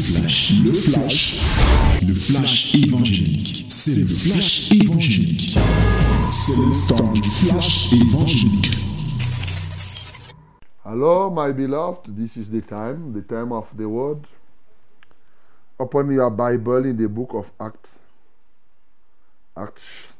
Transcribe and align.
flash, 0.00 0.52
le 0.64 0.72
flash, 0.72 1.36
le 2.06 2.14
flash 2.14 2.74
évangélique. 2.74 3.66
C'est 3.68 3.94
le 3.94 4.06
flash 4.06 4.70
évangélique. 4.72 5.58
C'est 6.30 6.56
le 6.56 6.88
temps 6.88 7.12
du 7.12 7.22
flash 7.22 7.92
évangélique. 7.92 8.76
Hello, 10.84 11.30
my 11.30 11.52
beloved. 11.52 12.16
This 12.16 12.36
is 12.36 12.50
the 12.50 12.62
time, 12.62 13.12
the 13.12 13.22
time 13.22 13.52
of 13.52 13.76
the 13.76 13.84
word. 13.84 14.26
Open 15.78 16.10
your 16.12 16.30
Bible 16.30 16.86
in 16.86 16.96
the 16.96 17.08
book 17.08 17.34
of 17.34 17.50
Acts. 17.60 18.00
Acts 19.56 20.14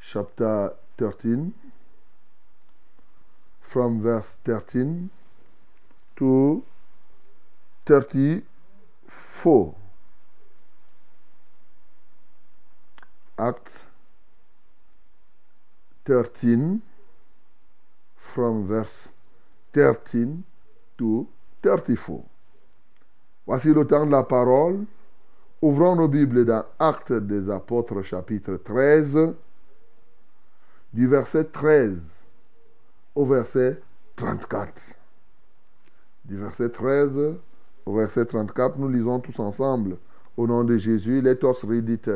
chapter 0.00 0.72
13. 0.98 1.52
From 3.60 4.00
verse 4.00 4.38
13 4.44 5.10
to 6.16 6.62
34. 9.38 9.74
Acts 13.38 13.86
13 16.04 16.80
from 18.16 18.66
verse 18.66 19.12
13 19.72 20.42
to 20.96 21.28
34. 21.62 22.24
Voici 23.46 23.72
le 23.72 23.86
temps 23.86 24.06
de 24.06 24.10
la 24.10 24.24
parole. 24.24 24.86
Ouvrons 25.62 25.96
nos 25.96 26.08
Bibles 26.08 26.44
dans 26.44 26.64
Actes 26.78 27.12
des 27.12 27.48
Apôtres 27.48 28.02
chapitre 28.02 28.56
13, 28.56 29.34
du 30.92 31.08
verset 31.08 31.44
13 31.44 32.24
au 33.14 33.24
verset 33.24 33.80
34. 34.16 34.72
Du 36.24 36.36
verset 36.36 36.70
13 36.70 37.38
au 37.88 37.94
verset 37.94 38.26
34, 38.26 38.76
nous 38.76 38.90
lisons 38.90 39.18
tous 39.18 39.40
ensemble 39.40 39.96
au 40.36 40.46
nom 40.46 40.62
de 40.62 40.76
Jésus. 40.76 41.22
Let 41.22 41.38
us 41.42 41.64
read 41.64 41.88
it 41.88 42.10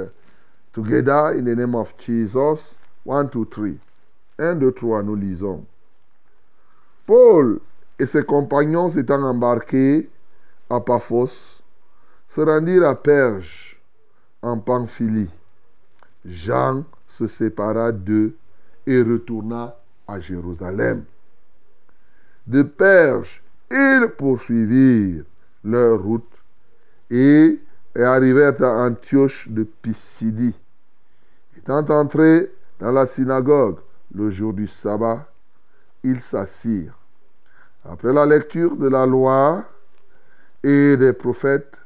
together 0.71 1.33
in 1.35 1.45
the 1.45 1.57
name 1.57 1.75
of 1.75 1.95
Jesus. 1.97 2.75
1, 3.07 3.25
2, 3.25 3.47
3. 3.47 3.79
1, 4.39 4.57
2, 4.57 4.73
3, 4.73 5.03
nous 5.03 5.15
lisons. 5.15 5.65
Paul 7.07 7.59
et 7.99 8.05
ses 8.05 8.23
compagnons 8.23 8.91
s'étant 8.91 9.23
embarqués 9.23 10.11
à 10.69 10.79
Paphos, 10.79 11.63
se 12.29 12.41
rendirent 12.43 12.89
à 12.89 12.95
Perge, 12.95 13.81
en 14.43 14.59
Pamphylie. 14.59 15.31
Jean 16.27 16.85
se 17.09 17.27
sépara 17.27 17.93
d'eux 17.93 18.37
et 18.87 19.01
retourna 19.01 19.75
à 20.07 20.21
Jérusalem. 20.21 21.05
De 22.47 22.63
Perge, 22.63 23.43
ils 23.71 24.09
poursuivirent 24.19 25.25
leur 25.65 26.03
route 26.03 26.43
et 27.11 27.61
arrivèrent 27.95 28.63
à 28.63 28.87
Antioche 28.87 29.49
de 29.49 29.65
Pisidie. 29.65 30.59
Étant 31.57 31.87
entrés 31.91 32.51
dans 32.79 32.93
la 32.93 33.07
synagogue 33.07 33.79
le 34.15 34.31
jour 34.31 34.53
du 34.53 34.67
sabbat, 34.67 35.27
ils 36.03 36.21
s'assirent. 36.21 36.99
Après 37.85 38.13
la 38.13 38.27
lecture 38.27 38.77
de 38.77 38.89
la 38.89 39.07
loi 39.07 39.65
et 40.63 40.97
des 40.97 41.13
prophètes, 41.13 41.77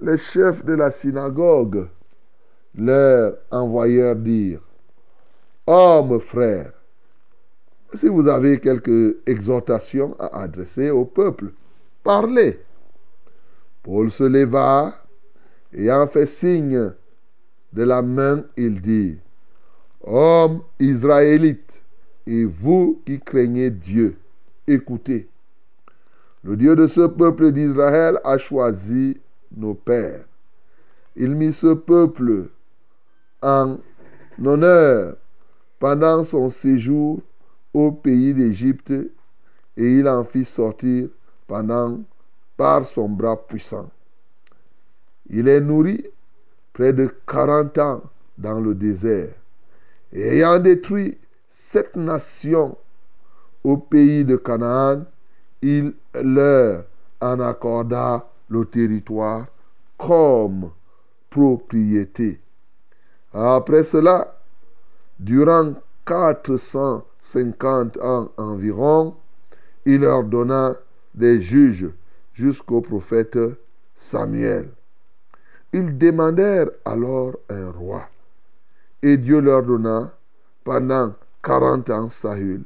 les 0.00 0.18
chefs 0.18 0.64
de 0.64 0.74
la 0.74 0.92
synagogue 0.92 1.88
leur 2.74 3.36
envoyèrent 3.50 4.16
dire, 4.16 4.60
Hommes 5.66 6.20
frères, 6.20 6.72
si 7.94 8.08
vous 8.08 8.28
avez 8.28 8.60
quelques 8.60 9.16
exhortations 9.26 10.14
à 10.18 10.42
adresser 10.42 10.90
au 10.90 11.04
peuple, 11.04 11.52
parlez. 12.04 12.60
Paul 13.86 14.10
se 14.10 14.24
leva 14.24 15.00
et 15.72 15.92
en 15.92 16.08
fait 16.08 16.26
signe 16.26 16.92
de 17.72 17.82
la 17.84 18.02
main, 18.02 18.42
il 18.56 18.80
dit, 18.80 19.16
Hommes 20.02 20.62
israélites, 20.80 21.84
et 22.26 22.44
vous 22.44 23.00
qui 23.06 23.20
craignez 23.20 23.70
Dieu, 23.70 24.16
écoutez. 24.66 25.28
Le 26.42 26.56
Dieu 26.56 26.74
de 26.74 26.88
ce 26.88 27.06
peuple 27.06 27.52
d'Israël 27.52 28.18
a 28.24 28.38
choisi 28.38 29.20
nos 29.56 29.74
pères. 29.74 30.24
Il 31.14 31.36
mit 31.36 31.52
ce 31.52 31.72
peuple 31.72 32.48
en 33.40 33.78
honneur 34.44 35.16
pendant 35.78 36.24
son 36.24 36.50
séjour 36.50 37.20
au 37.72 37.92
pays 37.92 38.34
d'Égypte 38.34 38.90
et 38.90 39.98
il 39.98 40.08
en 40.08 40.24
fit 40.24 40.44
sortir 40.44 41.08
pendant 41.46 42.00
par 42.56 42.84
son 42.84 43.08
bras 43.08 43.36
puissant. 43.36 43.90
Il 45.28 45.48
est 45.48 45.60
nourri 45.60 46.04
près 46.72 46.92
de 46.92 47.10
40 47.26 47.78
ans 47.78 48.02
dans 48.38 48.60
le 48.60 48.74
désert 48.74 49.30
ayant 50.12 50.58
détruit 50.58 51.18
sept 51.50 51.96
nations 51.96 52.76
au 53.64 53.76
pays 53.76 54.24
de 54.24 54.36
Canaan, 54.36 55.04
il 55.62 55.94
leur 56.14 56.84
en 57.20 57.40
accorda 57.40 58.28
le 58.48 58.64
territoire 58.64 59.46
comme 59.98 60.70
propriété. 61.30 62.40
Après 63.32 63.82
cela, 63.84 64.38
durant 65.18 65.74
450 66.06 67.96
ans 67.98 68.30
environ, 68.36 69.16
il 69.84 70.02
leur 70.02 70.22
donna 70.24 70.76
des 71.14 71.40
juges 71.40 71.90
jusqu'au 72.36 72.82
prophète 72.82 73.38
Samuel. 73.96 74.68
Ils 75.72 75.96
demandèrent 75.96 76.70
alors 76.84 77.36
un 77.48 77.70
roi. 77.70 78.08
Et 79.02 79.16
Dieu 79.16 79.40
leur 79.40 79.62
donna 79.62 80.14
pendant 80.64 81.14
quarante 81.42 81.90
ans 81.90 82.10
Saül, 82.10 82.64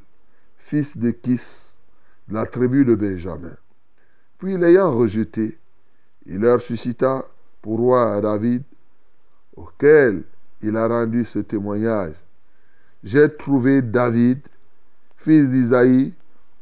fils 0.57 0.97
de 0.97 1.11
Kis, 1.11 1.71
de 2.27 2.33
la 2.33 2.45
tribu 2.45 2.85
de 2.85 2.95
Benjamin. 2.95 3.55
Puis 4.37 4.57
l'ayant 4.57 4.95
rejeté, 4.95 5.57
il 6.25 6.39
leur 6.39 6.61
suscita 6.61 7.25
pour 7.61 7.79
roi 7.79 8.19
David, 8.21 8.63
auquel 9.55 10.23
il 10.61 10.75
a 10.75 10.87
rendu 10.87 11.25
ce 11.25 11.39
témoignage. 11.39 12.15
J'ai 13.03 13.33
trouvé 13.35 13.81
David, 13.81 14.39
fils 15.17 15.49
d'Isaïe, 15.49 16.13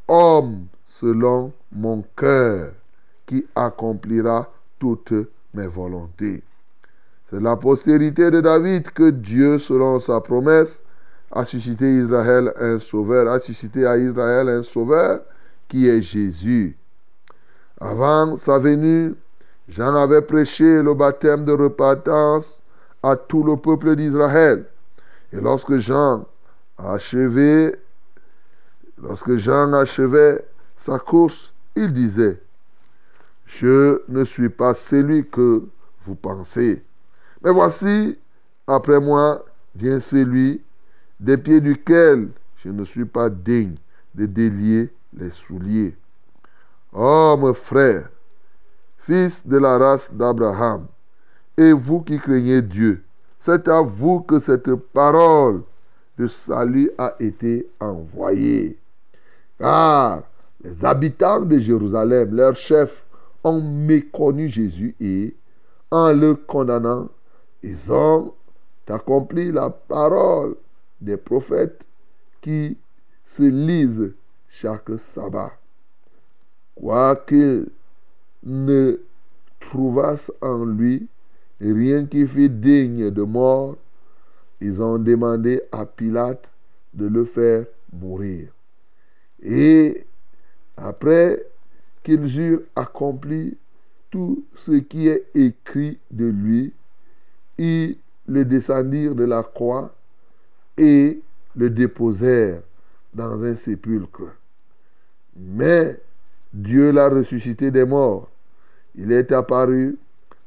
homme 0.07 0.67
selon 0.87 1.53
mon 1.71 2.03
cœur, 2.15 2.73
qui 3.29 3.45
accomplira 3.53 4.51
toutes 4.79 5.13
mes 5.53 5.67
volontés. 5.67 6.41
C'est 7.29 7.39
la 7.39 7.55
postérité 7.55 8.31
de 8.31 8.41
David 8.41 8.89
que 8.89 9.11
Dieu, 9.11 9.59
selon 9.59 9.99
sa 9.99 10.19
promesse, 10.19 10.81
a 11.31 11.45
suscité 11.45 11.93
Israël 11.93 12.51
un 12.59 12.79
sauveur, 12.79 13.31
a 13.31 13.39
suscité 13.39 13.85
à 13.85 13.99
Israël 13.99 14.49
un 14.49 14.63
sauveur 14.63 15.21
qui 15.67 15.87
est 15.87 16.01
Jésus. 16.01 16.75
Avant 17.79 18.35
sa 18.35 18.57
venue, 18.57 19.13
Jean 19.67 19.93
avait 19.93 20.23
prêché 20.23 20.81
le 20.81 20.95
baptême 20.95 21.45
de 21.45 21.51
repentance 21.51 22.63
à 23.03 23.15
tout 23.15 23.43
le 23.43 23.57
peuple 23.57 23.95
d'Israël. 23.95 24.65
Et 25.31 25.39
lorsque 25.39 25.77
Jean 25.77 26.25
lorsque 28.97 29.37
Jean 29.37 29.73
achevait 29.73 30.43
sa 30.75 30.97
course, 30.97 31.53
il 31.75 31.93
disait, 31.93 32.41
je 33.49 34.01
ne 34.07 34.23
suis 34.23 34.49
pas 34.49 34.73
celui 34.73 35.27
que 35.27 35.63
vous 36.05 36.15
pensez. 36.15 36.83
Mais 37.43 37.51
voici, 37.51 38.17
après 38.67 38.99
moi 38.99 39.43
vient 39.75 39.99
celui 39.99 40.61
des 41.19 41.37
pieds 41.37 41.59
duquel 41.59 42.29
je 42.63 42.69
ne 42.69 42.83
suis 42.83 43.05
pas 43.05 43.29
digne 43.29 43.75
de 44.13 44.25
délier 44.25 44.89
les 45.13 45.31
souliers. 45.31 45.95
Oh, 46.93 47.35
mon 47.39 47.53
frère, 47.53 48.09
fils 48.99 49.45
de 49.45 49.57
la 49.57 49.77
race 49.77 50.13
d'Abraham, 50.13 50.87
et 51.57 51.71
vous 51.71 52.01
qui 52.01 52.17
craignez 52.17 52.61
Dieu, 52.61 53.03
c'est 53.39 53.67
à 53.67 53.81
vous 53.81 54.21
que 54.21 54.39
cette 54.39 54.73
parole 54.73 55.63
de 56.17 56.27
salut 56.27 56.91
a 56.97 57.15
été 57.19 57.67
envoyée. 57.79 58.77
Car 59.57 60.23
les 60.63 60.85
habitants 60.85 61.41
de 61.41 61.57
Jérusalem, 61.57 62.35
leurs 62.35 62.55
chefs, 62.55 63.05
ont 63.43 63.61
méconnu 63.61 64.47
Jésus 64.47 64.95
et, 64.99 65.35
en 65.91 66.11
le 66.11 66.35
condamnant, 66.35 67.09
ils 67.63 67.91
ont 67.91 68.33
accompli 68.87 69.51
la 69.51 69.69
parole 69.69 70.55
des 71.01 71.17
prophètes 71.17 71.87
qui 72.41 72.77
se 73.25 73.43
lisent 73.43 74.15
chaque 74.47 74.91
sabbat. 74.97 75.51
Quoiqu'ils 76.75 77.67
ne 78.43 78.99
trouvassent 79.59 80.31
en 80.41 80.65
lui 80.65 81.07
rien 81.59 82.05
qui 82.05 82.25
fût 82.25 82.49
digne 82.49 83.11
de 83.11 83.23
mort, 83.23 83.75
ils 84.61 84.81
ont 84.81 84.97
demandé 84.97 85.61
à 85.71 85.85
Pilate 85.85 86.51
de 86.93 87.07
le 87.07 87.25
faire 87.25 87.65
mourir. 87.93 88.49
Et 89.41 90.05
après 90.77 91.45
qu'ils 92.03 92.39
eurent 92.39 92.61
accompli 92.75 93.57
tout 94.09 94.43
ce 94.55 94.71
qui 94.71 95.07
est 95.07 95.25
écrit 95.35 95.99
de 96.11 96.25
lui, 96.25 96.73
ils 97.57 97.97
le 98.27 98.45
descendirent 98.45 99.15
de 99.15 99.23
la 99.25 99.43
croix 99.43 99.93
et 100.77 101.19
le 101.55 101.69
déposèrent 101.69 102.61
dans 103.13 103.43
un 103.43 103.55
sépulcre. 103.55 104.33
Mais 105.35 105.99
Dieu 106.53 106.91
l'a 106.91 107.09
ressuscité 107.09 107.71
des 107.71 107.85
morts. 107.85 108.29
Il 108.95 109.11
est 109.11 109.31
apparu 109.31 109.97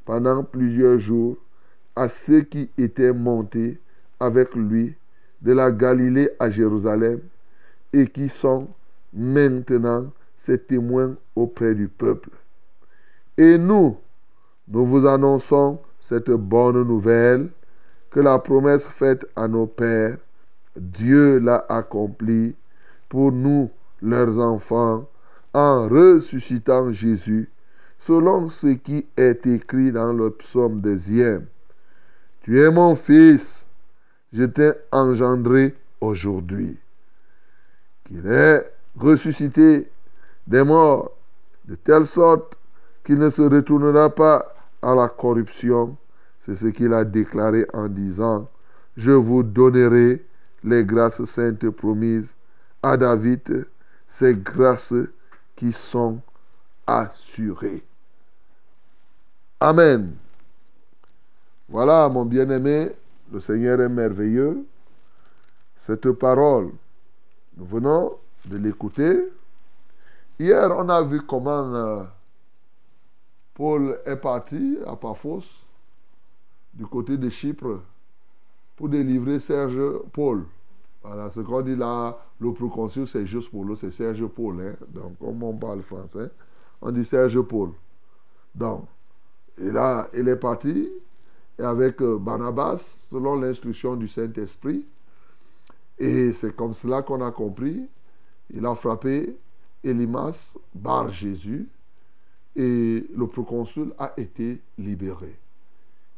pendant 0.05 0.43
plusieurs 0.43 0.99
jours 0.99 1.37
à 1.95 2.09
ceux 2.09 2.43
qui 2.43 2.71
étaient 2.79 3.13
montés 3.13 3.79
avec 4.19 4.55
lui 4.55 4.95
de 5.43 5.53
la 5.53 5.71
Galilée 5.71 6.31
à 6.39 6.51
Jérusalem 6.51 7.21
et 7.93 8.07
qui 8.07 8.29
sont 8.29 8.69
maintenant 9.13 10.07
ses 10.43 10.59
témoins 10.59 11.15
auprès 11.37 11.75
du 11.75 11.87
peuple. 11.87 12.31
Et 13.39 13.59
nous, 13.59 13.97
nous 14.69 14.85
vous 14.85 15.07
annonçons 15.07 15.79
cette 16.01 16.31
bonne 16.31 16.83
nouvelle 16.83 17.51
que 18.11 18.19
la 18.21 18.39
promesse 18.39 18.87
faite 18.87 19.25
à 19.37 19.47
nos 19.47 19.67
pères, 19.67 20.19
Dieu 20.77 21.39
l'a 21.39 21.65
accomplie 21.69 22.57
pour 23.09 23.31
nous, 23.31 23.71
leurs 24.01 24.39
enfants, 24.39 25.09
en 25.55 25.89
ressuscitant 25.89 26.91
Jésus, 26.91 27.49
selon 28.01 28.51
ce 28.51 28.67
qui 28.69 29.07
est 29.17 29.47
écrit 29.47 29.93
dans 29.93 30.13
le 30.13 30.31
psaume 30.31 30.81
deuxième. 30.81 31.47
Tu 32.41 32.61
es 32.61 32.71
mon 32.71 32.97
fils, 32.97 33.69
je 34.33 34.43
t'ai 34.43 34.73
engendré 34.91 35.77
aujourd'hui. 36.01 36.79
Qu'il 38.05 38.27
est 38.27 38.65
ressuscité 38.97 39.92
des 40.47 40.65
morts, 40.65 41.11
de 41.65 41.75
telle 41.75 42.07
sorte 42.07 42.57
qu'il 43.05 43.19
ne 43.19 43.31
se 43.31 43.43
retournera 43.43 44.11
pas 44.11 44.55
à 44.81 44.95
la 44.95 45.09
corruption. 45.09 45.97
C'est 46.45 46.57
ce 46.57 46.67
qu'il 46.67 46.93
a 46.93 47.05
déclaré 47.05 47.67
en 47.73 47.89
disant, 47.89 48.49
je 48.97 49.13
vous 49.13 49.43
donnerai 49.43 50.25
les 50.65 50.85
grâces 50.85 51.25
saintes 51.25 51.69
promises 51.71 52.35
à 52.83 52.97
David, 52.97 53.67
ces 54.09 54.35
grâces 54.35 54.95
qui 55.57 55.73
sont 55.73 56.21
assurées. 56.87 57.83
Amen. 59.61 60.13
Voilà, 61.69 62.09
mon 62.09 62.25
bien-aimé, 62.25 62.91
le 63.33 63.41
Seigneur 63.41 63.81
est 63.81 63.89
merveilleux. 63.89 64.67
Cette 65.77 66.11
parole, 66.13 66.71
nous 67.57 67.65
venons 67.65 68.13
de 68.45 68.57
l'écouter. 68.57 69.33
Hier, 70.39 70.71
on 70.77 70.89
a 70.89 71.03
vu 71.03 71.23
comment 71.23 71.75
euh, 71.75 72.05
Paul 73.55 73.99
est 74.07 74.17
parti 74.17 74.79
à 74.87 74.97
Paphos, 74.97 75.65
du 76.73 76.87
côté 76.87 77.17
de 77.17 77.29
Chypre, 77.29 77.81
pour 78.77 78.89
délivrer 78.89 79.39
Serge 79.39 79.81
Paul. 80.13 80.45
Voilà, 81.03 81.29
ce 81.31 81.41
qu'on 81.41 81.63
dit 81.63 81.77
là, 81.77 82.19
le 82.41 82.53
proconsul, 82.53 83.07
c'est 83.07 83.27
juste 83.27 83.51
pour 83.51 83.67
c'est 83.77 83.91
Serge 83.91 84.27
Paul. 84.27 84.61
Hein. 84.61 84.77
Donc, 84.89 85.19
comme 85.19 85.43
on 85.43 85.57
parle 85.57 85.83
français, 85.83 86.31
on 86.81 86.91
dit 86.91 87.05
Serge 87.05 87.41
Paul. 87.43 87.71
Donc, 88.55 88.87
et 89.59 89.71
il 90.15 90.29
est 90.29 90.37
parti 90.37 90.91
avec 91.59 92.01
euh, 92.01 92.19
Barnabas, 92.19 93.07
selon 93.11 93.37
l'instruction 93.37 93.97
du 93.97 94.09
Saint-Esprit. 94.09 94.87
Et 95.99 96.33
c'est 96.33 96.57
comme 96.57 96.75
cela 96.75 97.03
qu'on 97.03 97.21
a 97.21 97.31
compris. 97.31 97.87
Il 98.51 98.65
a 98.65 98.75
frappé 98.75 99.37
Elimas, 99.85 100.57
Bar 100.75 101.09
Jésus, 101.11 101.69
et 102.55 103.07
le 103.17 103.27
proconsul 103.27 103.93
a 103.99 104.13
été 104.17 104.61
libéré. 104.79 105.39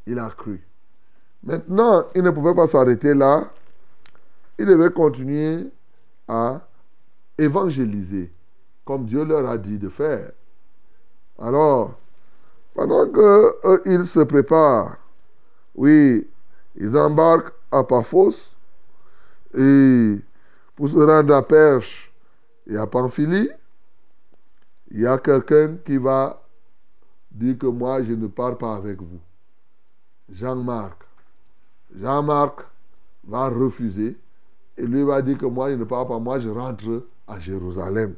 Il 0.07 0.19
a 0.19 0.29
cru. 0.31 0.61
Maintenant, 1.43 2.07
il 2.15 2.23
ne 2.23 2.31
pouvait 2.31 2.55
pas 2.55 2.67
s'arrêter 2.67 3.15
là. 3.15 3.51
Il 4.59 4.67
devait 4.67 4.91
continuer 4.91 5.67
à 6.27 6.61
évangéliser, 7.37 8.33
comme 8.85 9.05
Dieu 9.05 9.25
leur 9.25 9.49
a 9.49 9.59
dit 9.59 9.79
de 9.79 9.89
faire. 9.89 10.33
Alors, 11.39 11.99
pendant 12.75 13.07
qu'ils 13.83 14.07
se 14.07 14.21
préparent, 14.21 14.97
oui, 15.75 16.27
ils 16.77 16.97
embarquent 16.97 17.53
à 17.71 17.83
Paphos 17.85 18.57
et 19.57 20.17
pour 20.77 20.89
se 20.89 20.97
rendre 20.97 21.35
à 21.35 21.43
Perche 21.43 22.14
et 22.67 22.77
à 22.77 22.87
Pamphylie, 22.87 23.51
il 24.91 25.01
y 25.01 25.07
a 25.07 25.19
quelqu'un 25.19 25.77
qui 25.85 25.97
va 25.97 26.43
dire 27.31 27.59
que 27.59 27.67
moi, 27.67 28.03
je 28.03 28.13
ne 28.13 28.27
pars 28.27 28.57
pas 28.57 28.77
avec 28.77 29.01
vous. 29.01 29.21
Jean-Marc. 30.31 31.03
Jean-Marc 31.95 32.61
va 33.25 33.49
refuser 33.49 34.19
et 34.77 34.87
lui 34.87 35.03
va 35.03 35.21
dire 35.21 35.39
que 35.39 35.47
moi, 35.47 35.71
je 35.71 35.77
ne 35.77 35.85
pars 35.85 36.07
pas, 36.07 36.19
moi, 36.19 36.39
je 36.39 36.49
rentre 36.49 37.07
à 37.27 37.39
Jérusalem. 37.39 38.15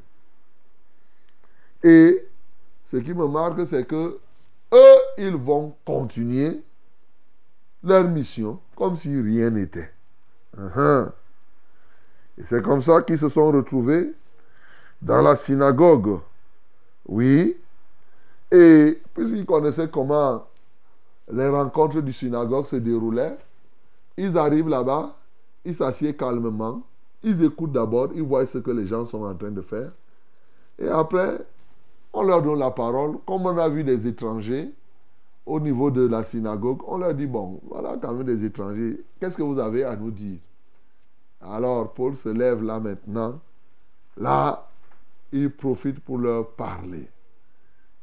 Et 1.83 2.27
ce 2.85 2.97
qui 2.99 3.15
me 3.15 3.27
marque, 3.27 3.67
c'est 3.67 3.87
que 3.87 4.19
eux, 4.73 4.99
ils 5.19 5.37
vont 5.37 5.75
continuer 5.85 6.63
leur 7.83 8.05
mission 8.05 8.61
comme 8.75 8.97
si 8.97 9.21
rien 9.21 9.51
n'était. 9.51 9.91
Uh-huh. 10.57 11.11
Et 12.39 12.43
c'est 12.43 12.63
comme 12.63 12.83
ça 12.83 13.03
qu'ils 13.03 13.19
se 13.19 13.29
sont 13.29 13.51
retrouvés 13.51 14.13
dans 15.03 15.23
la 15.23 15.37
synagogue. 15.37 16.19
Oui. 17.09 17.57
Et 18.51 19.01
puisqu'ils 19.15 19.47
connaissaient 19.47 19.89
comment 19.91 20.47
les 21.33 21.49
rencontres 21.49 22.01
du 22.01 22.13
synagogue 22.13 22.67
se 22.67 22.77
déroulaient, 22.77 23.37
ils 24.17 24.37
arrivent 24.39 24.69
là-bas, 24.69 25.17
ils 25.65 25.75
s'assiedent 25.75 26.17
calmement, 26.17 26.83
ils 27.23 27.43
écoutent 27.45 27.73
d'abord, 27.73 28.11
ils 28.15 28.23
voient 28.23 28.47
ce 28.47 28.59
que 28.59 28.71
les 28.71 28.87
gens 28.87 29.05
sont 29.05 29.25
en 29.25 29.35
train 29.35 29.51
de 29.51 29.63
faire. 29.63 29.91
Et 30.79 30.89
après, 30.89 31.39
on 32.13 32.23
leur 32.23 32.43
donne 32.43 32.59
la 32.59 32.71
parole. 32.71 33.19
Comme 33.27 33.47
on 33.47 33.59
a 33.59 33.69
vu 33.69 33.83
des 33.83 34.07
étrangers 34.07 34.73
au 35.45 35.61
niveau 35.61 35.91
de 35.91 36.07
la 36.07 36.25
synagogue, 36.25 36.81
on 36.87 36.99
leur 36.99 37.15
dit, 37.15 37.27
bon, 37.27 37.61
voilà 37.69 37.97
quand 38.01 38.13
même 38.13 38.25
des 38.25 38.45
étrangers, 38.45 39.01
qu'est-ce 39.21 39.37
que 39.37 39.43
vous 39.43 39.59
avez 39.59 39.85
à 39.85 39.97
nous 39.97 40.11
dire? 40.11 40.39
Alors 41.41 41.93
Paul 41.93 42.17
se 42.17 42.29
lève 42.29 42.63
là 42.63 42.81
maintenant. 42.81 43.39
Là, 44.17 44.67
il 45.33 45.51
profite 45.51 46.01
pour 46.01 46.19
leur 46.19 46.51
parler. 46.53 47.09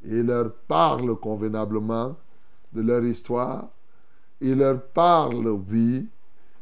Il 0.04 0.24
leur 0.24 0.54
parle 0.54 1.16
convenablement 1.16 2.16
de 2.74 2.81
leur 2.81 3.04
histoire. 3.04 3.69
Il 4.42 4.57
leur 4.57 4.81
parle, 4.81 5.47
oui, 5.47 6.07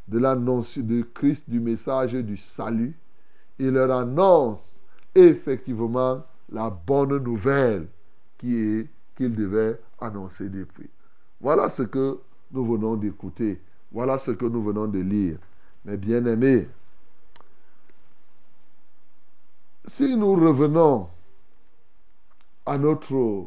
de 0.06 0.18
l'annonce 0.18 0.78
de 0.78 1.02
Christ, 1.02 1.48
du 1.48 1.58
message 1.58 2.12
du 2.14 2.36
salut. 2.36 2.96
Il 3.58 3.70
leur 3.70 3.90
annonce 3.90 4.80
effectivement 5.14 6.22
la 6.50 6.70
bonne 6.70 7.18
nouvelle 7.18 7.88
qu'il 8.38 8.88
devait 9.18 9.80
annoncer 10.00 10.48
depuis. 10.48 10.88
Voilà 11.40 11.68
ce 11.68 11.82
que 11.82 12.18
nous 12.52 12.64
venons 12.64 12.96
d'écouter. 12.96 13.60
Voilà 13.90 14.18
ce 14.18 14.30
que 14.30 14.44
nous 14.46 14.62
venons 14.62 14.86
de 14.86 15.00
lire. 15.00 15.38
Mais 15.84 15.96
bien 15.96 16.24
si 19.86 20.16
nous 20.16 20.34
revenons 20.34 21.08
à 22.64 22.78
notre 22.78 23.46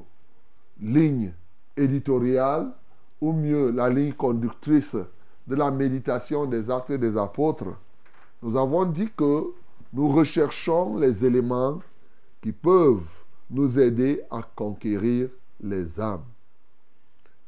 ligne 0.80 1.34
éditoriale, 1.77 2.72
ou 3.22 3.32
mieux 3.32 3.72
la 3.72 3.89
ligne 3.89 4.13
conductrice 4.13 4.98
de 5.48 5.56
la 5.56 5.72
méditation 5.72 6.46
des 6.46 6.70
actes 6.70 6.92
des 6.92 7.18
apôtres, 7.18 7.75
nous 8.42 8.58
avons 8.58 8.86
dit 8.86 9.10
que 9.15 9.54
nous 9.94 10.10
recherchons 10.10 10.98
les 10.98 11.25
éléments 11.25 11.80
qui 12.42 12.51
peuvent 12.51 13.08
nous 13.50 13.80
aider 13.80 14.22
à 14.30 14.42
conquérir 14.56 15.30
les 15.62 16.00
âmes 16.00 16.25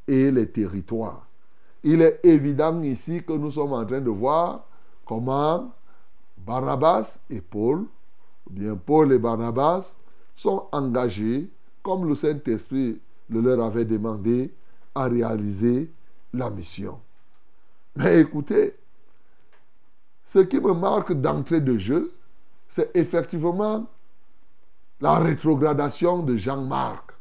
et 0.08 0.32
les 0.32 0.50
territoires. 0.50 1.28
Il 1.84 2.02
est 2.02 2.20
évident 2.24 2.82
ici 2.82 3.24
que 3.24 3.34
nous 3.34 3.52
sommes 3.52 3.74
en 3.74 3.86
train 3.86 4.02
de 4.02 4.10
voir 4.10 4.66
comment 5.06 5.72
Barnabas 6.38 7.20
et 7.30 7.42
Paul, 7.42 7.86
ou 8.48 8.54
bien 8.54 8.76
Paul 8.76 9.12
et 9.12 9.20
Barnabas, 9.20 9.96
sont 10.36 10.68
engagés, 10.72 11.50
comme 11.84 12.08
le 12.08 12.16
Saint-Esprit 12.16 13.00
le 13.30 13.42
leur 13.42 13.62
avait 13.62 13.86
demandé, 13.86 14.54
à 14.96 15.06
réaliser 15.06 15.92
la 16.34 16.50
mission. 16.50 17.00
Mais 17.96 18.22
écoutez, 18.22 18.76
ce 20.24 20.40
qui 20.40 20.60
me 20.60 20.74
marque 20.74 21.14
d'entrée 21.14 21.62
de 21.62 21.78
jeu, 21.78 22.14
c'est 22.70 22.96
effectivement 22.96 23.86
la 25.02 25.16
rétrogradation 25.20 26.24
de 26.24 26.38
Jean-Marc. 26.38 27.12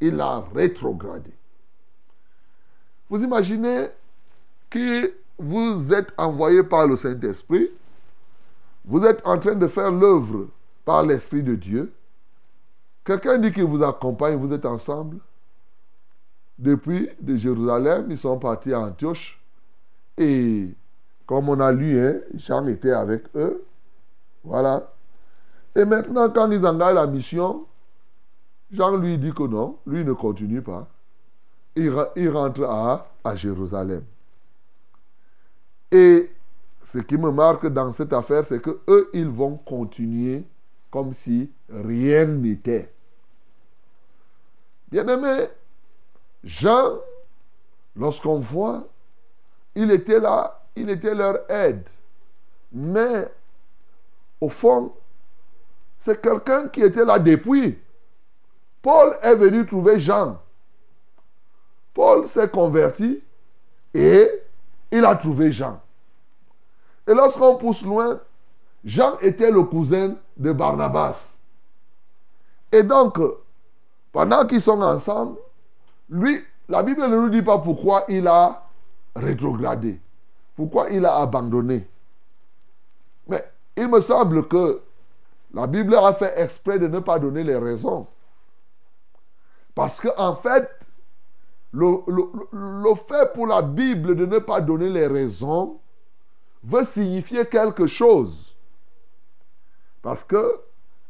Il 0.00 0.20
a 0.20 0.44
rétrogradé. 0.54 1.32
Vous 3.08 3.22
imaginez 3.22 3.88
que 4.70 5.14
vous 5.38 5.92
êtes 5.92 6.12
envoyé 6.16 6.62
par 6.62 6.86
le 6.86 6.96
Saint-Esprit, 6.96 7.70
vous 8.88 9.04
êtes 9.04 9.20
en 9.26 9.38
train 9.38 9.54
de 9.54 9.68
faire 9.68 9.90
l'œuvre 9.90 10.48
par 10.86 11.02
l'Esprit 11.02 11.42
de 11.42 11.54
Dieu. 11.54 11.92
Quelqu'un 13.04 13.36
dit 13.38 13.52
qu'il 13.52 13.64
vous 13.64 13.82
accompagne, 13.82 14.36
vous 14.36 14.52
êtes 14.52 14.64
ensemble. 14.64 15.18
depuis 16.58 17.08
de 17.20 17.36
Jérusalem, 17.36 18.06
ils 18.10 18.18
sont 18.18 18.38
partis 18.38 18.72
à 18.72 18.80
Antioche. 18.80 19.40
Et 20.16 20.74
comme 21.26 21.48
on 21.50 21.60
a 21.60 21.70
lu, 21.70 22.00
hein, 22.00 22.20
Jean 22.34 22.66
était 22.66 22.90
avec 22.90 23.24
eux. 23.36 23.62
Voilà. 24.42 24.90
Et 25.76 25.84
maintenant, 25.84 26.30
quand 26.30 26.50
ils 26.50 26.66
engagent 26.66 26.94
la 26.94 27.06
mission, 27.06 27.66
Jean 28.72 28.96
lui 28.96 29.18
dit 29.18 29.32
que 29.32 29.44
non, 29.44 29.78
lui 29.86 30.04
ne 30.04 30.14
continue 30.14 30.62
pas. 30.62 30.88
Il, 31.76 31.90
rentre 32.30 32.64
à, 32.64 33.06
à 33.22 33.36
Jérusalem. 33.36 34.02
Et 35.92 36.30
ce 36.88 36.96
qui 36.96 37.18
me 37.18 37.30
marque 37.30 37.66
dans 37.66 37.92
cette 37.92 38.14
affaire, 38.14 38.46
c'est 38.46 38.62
que 38.62 38.80
eux, 38.88 39.10
ils 39.12 39.28
vont 39.28 39.58
continuer 39.58 40.42
comme 40.90 41.12
si 41.12 41.52
rien 41.68 42.24
n'était. 42.24 42.90
Bien 44.90 45.06
aimé, 45.06 45.48
Jean, 46.42 46.94
lorsqu'on 47.94 48.38
voit, 48.38 48.88
il 49.74 49.90
était 49.90 50.18
là, 50.18 50.62
il 50.74 50.88
était 50.88 51.14
leur 51.14 51.50
aide. 51.50 51.86
Mais, 52.72 53.30
au 54.40 54.48
fond, 54.48 54.94
c'est 56.00 56.22
quelqu'un 56.22 56.68
qui 56.68 56.80
était 56.80 57.04
là 57.04 57.18
depuis. 57.18 57.78
Paul 58.80 59.14
est 59.20 59.34
venu 59.34 59.66
trouver 59.66 59.98
Jean. 59.98 60.40
Paul 61.92 62.26
s'est 62.26 62.48
converti 62.48 63.22
et 63.92 64.30
il 64.90 65.04
a 65.04 65.14
trouvé 65.16 65.52
Jean. 65.52 65.82
Et 67.08 67.14
lorsqu'on 67.14 67.56
pousse 67.56 67.82
loin, 67.82 68.20
Jean 68.84 69.18
était 69.20 69.50
le 69.50 69.62
cousin 69.62 70.14
de 70.36 70.52
Barnabas. 70.52 71.36
Et 72.70 72.82
donc, 72.82 73.18
pendant 74.12 74.46
qu'ils 74.46 74.60
sont 74.60 74.82
ensemble, 74.82 75.38
lui, 76.10 76.44
la 76.68 76.82
Bible 76.82 77.00
ne 77.08 77.16
nous 77.16 77.30
dit 77.30 77.40
pas 77.40 77.58
pourquoi 77.58 78.04
il 78.08 78.28
a 78.28 78.62
rétrogradé, 79.16 79.98
pourquoi 80.54 80.90
il 80.90 81.06
a 81.06 81.16
abandonné. 81.16 81.88
Mais 83.26 83.50
il 83.74 83.88
me 83.88 84.02
semble 84.02 84.46
que 84.46 84.82
la 85.54 85.66
Bible 85.66 85.94
a 85.94 86.12
fait 86.12 86.34
exprès 86.38 86.78
de 86.78 86.88
ne 86.88 86.98
pas 86.98 87.18
donner 87.18 87.42
les 87.42 87.56
raisons. 87.56 88.06
Parce 89.74 89.98
qu'en 89.98 90.12
en 90.18 90.36
fait, 90.36 90.68
le, 91.72 92.02
le, 92.52 92.94
fait 92.94 93.32
pour 93.32 93.46
la 93.46 93.62
Bible 93.62 94.14
de 94.14 94.26
ne 94.26 94.38
pas 94.40 94.60
donner 94.60 94.90
les 94.90 95.06
raisons 95.06 95.80
veut 96.62 96.84
signifier 96.84 97.46
quelque 97.46 97.86
chose. 97.86 98.56
Parce 100.02 100.24
que 100.24 100.60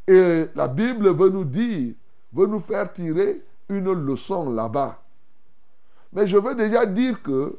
la 0.06 0.68
Bible 0.68 1.14
veut 1.14 1.28
nous 1.28 1.44
dire, 1.44 1.94
veut 2.32 2.46
nous 2.46 2.60
faire 2.60 2.92
tirer 2.92 3.42
une 3.68 3.92
leçon 3.92 4.50
là-bas. 4.50 4.98
Mais 6.12 6.26
je 6.26 6.38
veux 6.38 6.54
déjà 6.54 6.86
dire 6.86 7.22
que 7.22 7.58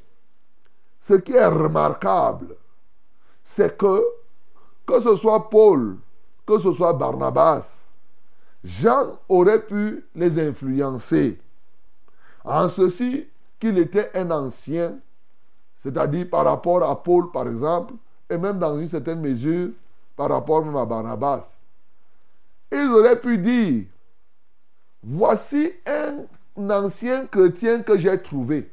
ce 1.00 1.14
qui 1.14 1.34
est 1.34 1.46
remarquable, 1.46 2.56
c'est 3.44 3.78
que, 3.78 4.04
que 4.86 5.00
ce 5.00 5.16
soit 5.16 5.50
Paul, 5.50 5.98
que 6.46 6.60
ce 6.60 6.74
soit 6.74 6.94
Barnabas, 6.94 7.92
Jean 8.64 9.20
aurait 9.30 9.62
pu 9.66 10.06
les 10.16 10.40
influencer. 10.40 11.40
En 12.44 12.68
ceci 12.68 13.28
qu'il 13.60 13.78
était 13.78 14.12
un 14.16 14.32
ancien, 14.32 15.00
c'est-à-dire 15.82 16.30
par 16.30 16.44
rapport 16.44 16.84
à 16.84 17.02
Paul, 17.02 17.32
par 17.32 17.48
exemple, 17.48 17.94
et 18.30 18.38
même 18.38 18.60
dans 18.60 18.78
une 18.78 18.88
certaine 18.88 19.22
mesure 19.22 19.70
par 20.18 20.30
rapport 20.30 20.78
à 20.78 20.86
Barnabas. 20.86 21.62
Ils 22.70 22.90
auraient 22.90 23.20
pu 23.20 23.38
dire, 23.38 23.86
voici 25.02 25.72
un 25.88 26.70
ancien 26.70 27.26
chrétien 27.28 27.82
que 27.82 27.98
j'ai 27.98 28.22
trouvé. 28.22 28.70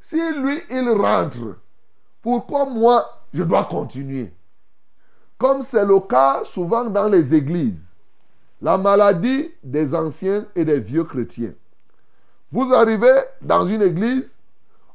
Si 0.00 0.16
lui, 0.16 0.62
il 0.70 0.88
rentre, 0.88 1.58
pourquoi 2.22 2.64
moi, 2.64 3.04
je 3.34 3.42
dois 3.42 3.64
continuer? 3.64 4.32
Comme 5.36 5.62
c'est 5.62 5.84
le 5.84 6.00
cas 6.00 6.44
souvent 6.44 6.86
dans 6.86 7.08
les 7.08 7.34
églises. 7.34 7.94
La 8.62 8.78
maladie 8.78 9.50
des 9.62 9.94
anciens 9.94 10.46
et 10.54 10.64
des 10.64 10.80
vieux 10.80 11.04
chrétiens. 11.04 11.52
Vous 12.50 12.72
arrivez 12.72 13.20
dans 13.42 13.66
une 13.66 13.82
église, 13.82 14.34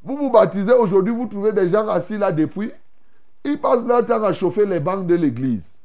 vous 0.07 0.15
vous 0.15 0.31
baptisez 0.31 0.71
aujourd'hui, 0.71 1.13
vous 1.13 1.27
trouvez 1.27 1.51
des 1.51 1.67
gens 1.67 1.87
assis 1.89 2.17
là 2.17 2.31
depuis. 2.31 2.71
Ils 3.43 3.59
passent 3.59 3.83
leur 3.85 4.05
temps 4.05 4.23
à 4.23 4.31
chauffer 4.31 4.65
les 4.65 4.79
bancs 4.79 5.05
de 5.05 5.15
l'église. 5.15 5.77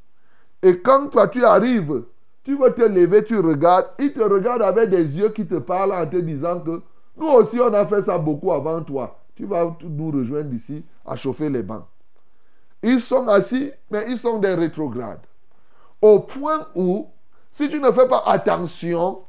Et 0.61 0.79
quand 0.79 1.07
toi 1.07 1.27
tu 1.27 1.43
arrives 1.43 2.03
tu 2.43 2.57
veux 2.57 2.73
te 2.73 2.81
lever, 2.81 3.23
tu 3.23 3.39
regardes, 3.39 3.87
il 3.99 4.11
te 4.11 4.21
regarde 4.21 4.61
avec 4.61 4.89
des 4.89 5.17
yeux 5.17 5.29
qui 5.29 5.45
te 5.45 5.55
parlent 5.55 5.93
en 5.93 6.05
te 6.05 6.17
disant 6.17 6.59
que 6.59 6.81
nous 7.15 7.27
aussi 7.27 7.59
on 7.59 7.73
a 7.73 7.85
fait 7.85 8.01
ça 8.01 8.17
beaucoup 8.17 8.51
avant 8.51 8.81
toi. 8.81 9.17
Tu 9.35 9.45
vas 9.45 9.75
nous 9.81 10.11
rejoindre 10.11 10.53
ici 10.53 10.83
à 11.05 11.15
chauffer 11.15 11.49
les 11.49 11.63
bancs. 11.63 11.85
Ils 12.81 12.99
sont 12.99 13.27
assis, 13.29 13.71
mais 13.89 14.05
ils 14.09 14.17
sont 14.17 14.39
des 14.39 14.53
rétrogrades. 14.53 15.25
Au 16.01 16.19
point 16.19 16.67
où, 16.75 17.07
si 17.49 17.69
tu 17.69 17.79
ne 17.79 17.91
fais 17.91 18.07
pas 18.09 18.23
attention, 18.25 19.19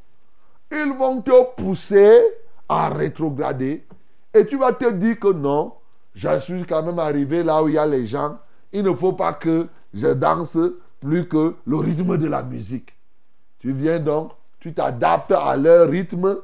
ils 0.72 0.92
vont 0.92 1.22
te 1.22 1.54
pousser 1.54 2.20
à 2.68 2.88
rétrograder. 2.88 3.86
Et 4.34 4.46
tu 4.46 4.58
vas 4.58 4.72
te 4.72 4.90
dire 4.90 5.18
que 5.18 5.32
non, 5.32 5.74
je 6.14 6.38
suis 6.40 6.64
quand 6.64 6.82
même 6.82 6.98
arrivé 6.98 7.42
là 7.42 7.62
où 7.62 7.68
il 7.68 7.74
y 7.74 7.78
a 7.78 7.86
les 7.86 8.06
gens. 8.06 8.38
Il 8.72 8.82
ne 8.82 8.92
faut 8.92 9.12
pas 9.12 9.32
que 9.32 9.68
je 9.92 10.08
danse 10.08 10.58
plus 11.00 11.28
que 11.28 11.54
le 11.64 11.76
rythme 11.76 12.18
de 12.18 12.26
la 12.26 12.42
musique. 12.42 12.96
Tu 13.60 13.72
viens 13.72 14.00
donc, 14.00 14.32
tu 14.58 14.74
t'adaptes 14.74 15.32
à 15.32 15.56
leur 15.56 15.88
rythme. 15.88 16.38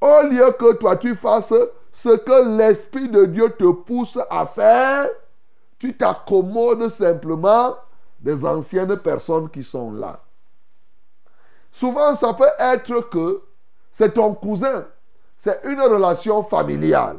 Au 0.00 0.22
lieu 0.30 0.52
que 0.58 0.74
toi 0.74 0.96
tu 0.96 1.14
fasses 1.14 1.54
ce 1.92 2.16
que 2.16 2.56
l'Esprit 2.56 3.08
de 3.08 3.24
Dieu 3.26 3.50
te 3.50 3.70
pousse 3.70 4.18
à 4.30 4.46
faire, 4.46 5.08
tu 5.78 5.96
t'accommodes 5.96 6.88
simplement 6.88 7.76
des 8.20 8.44
anciennes 8.44 8.96
personnes 8.96 9.48
qui 9.48 9.62
sont 9.62 9.92
là. 9.92 10.20
Souvent, 11.70 12.14
ça 12.14 12.34
peut 12.34 12.44
être 12.58 13.08
que 13.10 13.42
c'est 13.92 14.14
ton 14.14 14.34
cousin, 14.34 14.86
c'est 15.38 15.60
une 15.64 15.80
relation 15.80 16.42
familiale. 16.42 17.18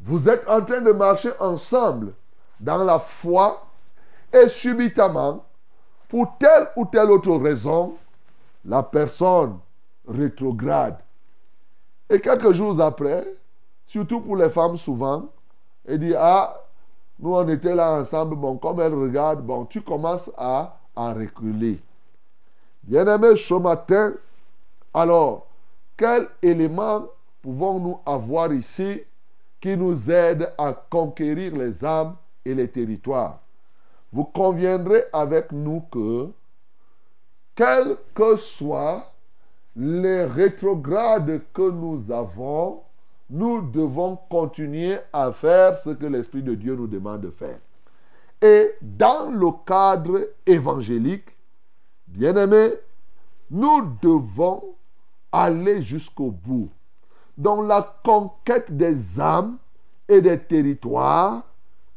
Vous 0.00 0.28
êtes 0.28 0.48
en 0.48 0.62
train 0.62 0.80
de 0.80 0.92
marcher 0.92 1.30
ensemble 1.38 2.14
dans 2.58 2.78
la 2.78 2.98
foi 2.98 3.66
et 4.32 4.48
subitement, 4.48 5.44
pour 6.08 6.38
telle 6.38 6.68
ou 6.76 6.86
telle 6.86 7.10
autre 7.10 7.36
raison, 7.36 7.96
la 8.64 8.82
personne 8.82 9.58
rétrograde. 10.06 10.98
Et 12.08 12.20
quelques 12.20 12.52
jours 12.52 12.80
après, 12.80 13.26
surtout 13.86 14.20
pour 14.20 14.36
les 14.36 14.50
femmes 14.50 14.76
souvent, 14.76 15.26
elle 15.86 16.00
dit, 16.00 16.14
ah, 16.16 16.58
nous 17.18 17.34
on 17.34 17.46
était 17.48 17.74
là 17.74 17.92
ensemble, 17.92 18.36
bon, 18.36 18.56
comme 18.56 18.80
elle 18.80 18.94
regarde, 18.94 19.42
bon, 19.42 19.66
tu 19.66 19.82
commences 19.82 20.30
à, 20.36 20.78
à 20.96 21.12
reculer. 21.12 21.80
Bien-aimé, 22.82 23.36
ce 23.36 23.54
matin, 23.54 24.14
alors, 24.94 25.46
quel 25.96 26.28
élément 26.40 27.04
pouvons-nous 27.42 28.00
avoir 28.06 28.52
ici 28.52 29.02
qui 29.60 29.76
nous 29.76 30.10
aide 30.10 30.52
à 30.56 30.72
conquérir 30.72 31.56
les 31.56 31.84
âmes 31.84 32.16
et 32.44 32.54
les 32.54 32.68
territoires? 32.68 33.40
Vous 34.12 34.24
conviendrez 34.24 35.04
avec 35.12 35.52
nous 35.52 35.80
que 35.90 36.30
quels 37.54 37.96
que 38.14 38.36
soient 38.36 39.12
les 39.76 40.24
rétrogrades 40.24 41.42
que 41.52 41.70
nous 41.70 42.10
avons, 42.10 42.82
nous 43.30 43.62
devons 43.62 44.16
continuer 44.28 44.98
à 45.12 45.32
faire 45.32 45.76
ce 45.78 45.90
que 45.90 46.06
l'Esprit 46.06 46.42
de 46.42 46.54
Dieu 46.54 46.74
nous 46.74 46.86
demande 46.86 47.20
de 47.20 47.30
faire. 47.30 47.58
Et 48.40 48.74
dans 48.80 49.30
le 49.30 49.48
cadre 49.66 50.30
évangélique, 50.46 51.36
bien 52.06 52.36
aimé, 52.36 52.70
nous 53.50 53.92
devons 54.02 54.74
aller 55.32 55.82
jusqu'au 55.82 56.30
bout. 56.30 56.70
Dans 57.38 57.62
la 57.62 57.94
conquête 58.04 58.76
des 58.76 59.20
âmes 59.20 59.58
et 60.08 60.20
des 60.20 60.38
territoires 60.38 61.44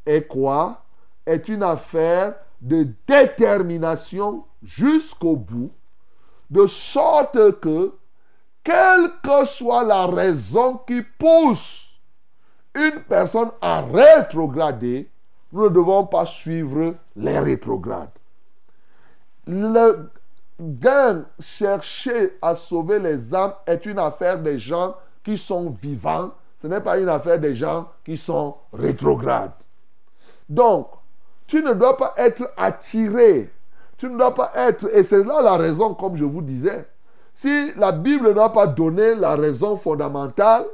est 0.06 0.28
quoi? 0.28 0.84
Est 1.26 1.50
une 1.50 1.64
affaire 1.64 2.36
de 2.62 2.88
détermination 3.08 4.46
jusqu'au 4.62 5.36
bout, 5.36 5.72
de 6.52 6.68
sorte 6.68 7.60
que, 7.60 7.94
quelle 8.64 9.12
que 9.24 9.44
soit 9.46 9.84
la 9.84 10.06
raison 10.06 10.80
qui 10.86 11.02
pousse 11.02 11.92
une 12.76 13.02
personne 13.02 13.50
à 13.62 13.82
rétrograder, 13.82 15.10
nous 15.52 15.64
ne 15.64 15.70
devons 15.70 16.06
pas 16.06 16.26
suivre 16.26 16.96
les 17.16 17.40
rétrogrades. 17.40 18.10
Le 19.48 20.10
gain, 20.60 21.26
chercher 21.40 22.38
à 22.42 22.56
sauver 22.56 23.00
les 23.00 23.34
âmes 23.34 23.56
est 23.66 23.86
une 23.88 24.00
affaire 24.00 24.40
des 24.40 24.60
gens 24.60 24.96
qui 25.24 25.38
sont 25.38 25.76
vivants. 25.82 26.32
Ce 26.62 26.68
n'est 26.68 26.82
pas 26.82 27.00
une 27.00 27.10
affaire 27.10 27.40
des 27.40 27.56
gens 27.56 27.90
qui 28.04 28.18
sont 28.18 28.56
rétrogrades. 28.74 29.52
Donc, 30.48 30.88
tu 31.48 31.62
ne 31.62 31.74
dois 31.74 31.98
pas 31.98 32.14
être 32.18 32.52
attiré 32.58 33.50
tu 34.02 34.10
ne 34.10 34.18
dois 34.18 34.34
pas 34.34 34.52
être, 34.56 34.90
et 34.98 35.04
c'est 35.04 35.24
là 35.24 35.44
la 35.44 35.58
raison, 35.58 35.94
comme 35.94 36.18
je 36.18 36.26
vous 36.26 36.42
disais. 36.42 36.88
Si 37.36 37.72
la 37.76 37.92
Bible 37.92 38.34
n'a 38.34 38.50
pas 38.50 38.66
donné 38.66 39.14
la 39.14 39.36
raison 39.36 39.78
fondamentale, 39.78 40.66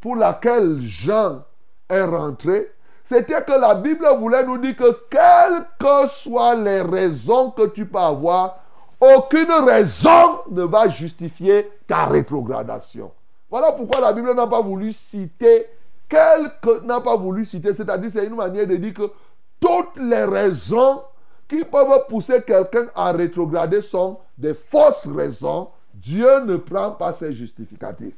pour 0.00 0.16
laquelle 0.16 0.80
Jean 0.80 1.44
est 1.88 2.02
rentré, 2.02 2.72
c'était 3.04 3.44
que 3.44 3.52
la 3.52 3.76
Bible 3.76 4.04
voulait 4.18 4.44
nous 4.44 4.58
dire 4.58 4.74
que 4.76 5.06
quelles 5.08 5.64
que 5.78 6.08
soient 6.08 6.56
les 6.56 6.82
raisons 6.82 7.52
que 7.52 7.66
tu 7.66 7.86
peux 7.86 7.96
avoir, 7.96 8.58
aucune 9.00 9.52
raison 9.52 10.40
ne 10.50 10.64
va 10.64 10.88
justifier 10.88 11.70
ta 11.86 12.06
rétrogradation. 12.06 13.12
Voilà 13.50 13.72
pourquoi 13.72 14.00
la 14.00 14.12
Bible 14.12 14.34
n'a 14.34 14.46
pas 14.46 14.60
voulu 14.60 14.92
citer, 14.92 15.66
quelque 16.08 16.80
n'a 16.84 17.00
pas 17.00 17.16
voulu 17.16 17.44
citer, 17.44 17.72
c'est-à-dire 17.72 18.10
c'est 18.12 18.26
une 18.26 18.36
manière 18.36 18.66
de 18.66 18.76
dire 18.76 18.94
que 18.94 19.10
toutes 19.60 19.98
les 19.98 20.24
raisons 20.24 21.02
qui 21.48 21.64
peuvent 21.64 22.06
pousser 22.08 22.42
quelqu'un 22.42 22.86
à 22.94 23.12
rétrograder 23.12 23.80
sont 23.80 24.18
des 24.36 24.54
fausses 24.54 25.06
raisons. 25.06 25.68
Dieu 25.92 26.40
ne 26.44 26.56
prend 26.56 26.90
pas 26.92 27.12
ces 27.12 27.32
justificatifs. 27.32 28.14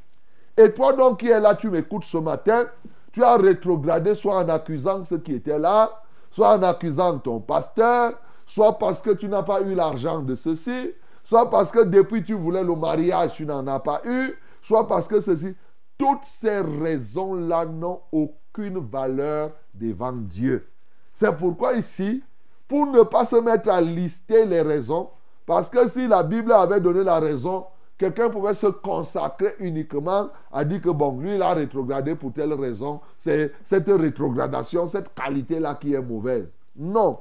Et 0.57 0.71
toi 0.73 0.93
donc 0.93 1.19
qui 1.19 1.29
es 1.29 1.39
là, 1.39 1.55
tu 1.55 1.69
m'écoutes 1.69 2.03
ce 2.03 2.17
matin, 2.17 2.65
tu 3.11 3.23
as 3.23 3.37
rétrogradé 3.37 4.15
soit 4.15 4.37
en 4.37 4.49
accusant 4.49 5.05
ceux 5.05 5.19
qui 5.19 5.35
étaient 5.35 5.59
là, 5.59 5.91
soit 6.31 6.57
en 6.57 6.63
accusant 6.63 7.19
ton 7.19 7.39
pasteur, 7.39 8.13
soit 8.45 8.77
parce 8.77 9.01
que 9.01 9.11
tu 9.11 9.27
n'as 9.27 9.43
pas 9.43 9.61
eu 9.61 9.75
l'argent 9.75 10.19
de 10.19 10.35
ceci, 10.35 10.91
soit 11.23 11.49
parce 11.49 11.71
que 11.71 11.83
depuis 11.83 12.23
tu 12.23 12.33
voulais 12.33 12.63
le 12.63 12.75
mariage, 12.75 13.33
tu 13.33 13.45
n'en 13.45 13.65
as 13.67 13.79
pas 13.79 14.01
eu, 14.05 14.35
soit 14.67 14.85
parce 14.85 15.07
que 15.07 15.21
ceci. 15.21 15.55
Toutes 15.97 16.25
ces 16.25 16.59
raisons-là 16.59 17.65
n'ont 17.65 18.01
aucune 18.11 18.77
valeur 18.77 19.51
devant 19.73 20.11
Dieu. 20.11 20.67
C'est 21.11 21.35
pourquoi 21.35 21.73
ici, 21.73 22.21
pour 22.67 22.85
ne 22.85 23.01
pas 23.01 23.25
se 23.25 23.37
mettre 23.37 23.69
à 23.69 23.81
lister 23.81 24.45
les 24.45 24.61
raisons, 24.61 25.09
parce 25.45 25.69
que 25.69 25.87
si 25.87 26.07
la 26.07 26.21
Bible 26.21 26.51
avait 26.51 26.81
donné 26.81 27.03
la 27.03 27.19
raison, 27.19 27.65
quelqu'un 27.97 28.29
pouvait 28.29 28.53
se 28.53 28.67
consacrer 28.67 29.55
uniquement 29.59 30.29
à 30.51 30.65
dire 30.65 30.81
que 30.81 30.89
bon, 30.89 31.17
lui, 31.19 31.35
il 31.35 31.41
a 31.41 31.53
rétrogradé 31.53 32.13
pour 32.13 32.33
telle 32.33 32.53
raison. 32.53 32.99
C'est 33.19 33.53
cette 33.63 33.87
rétrogradation, 33.87 34.85
cette 34.85 35.15
qualité-là 35.15 35.75
qui 35.75 35.93
est 35.93 36.01
mauvaise. 36.01 36.53
Non. 36.75 37.19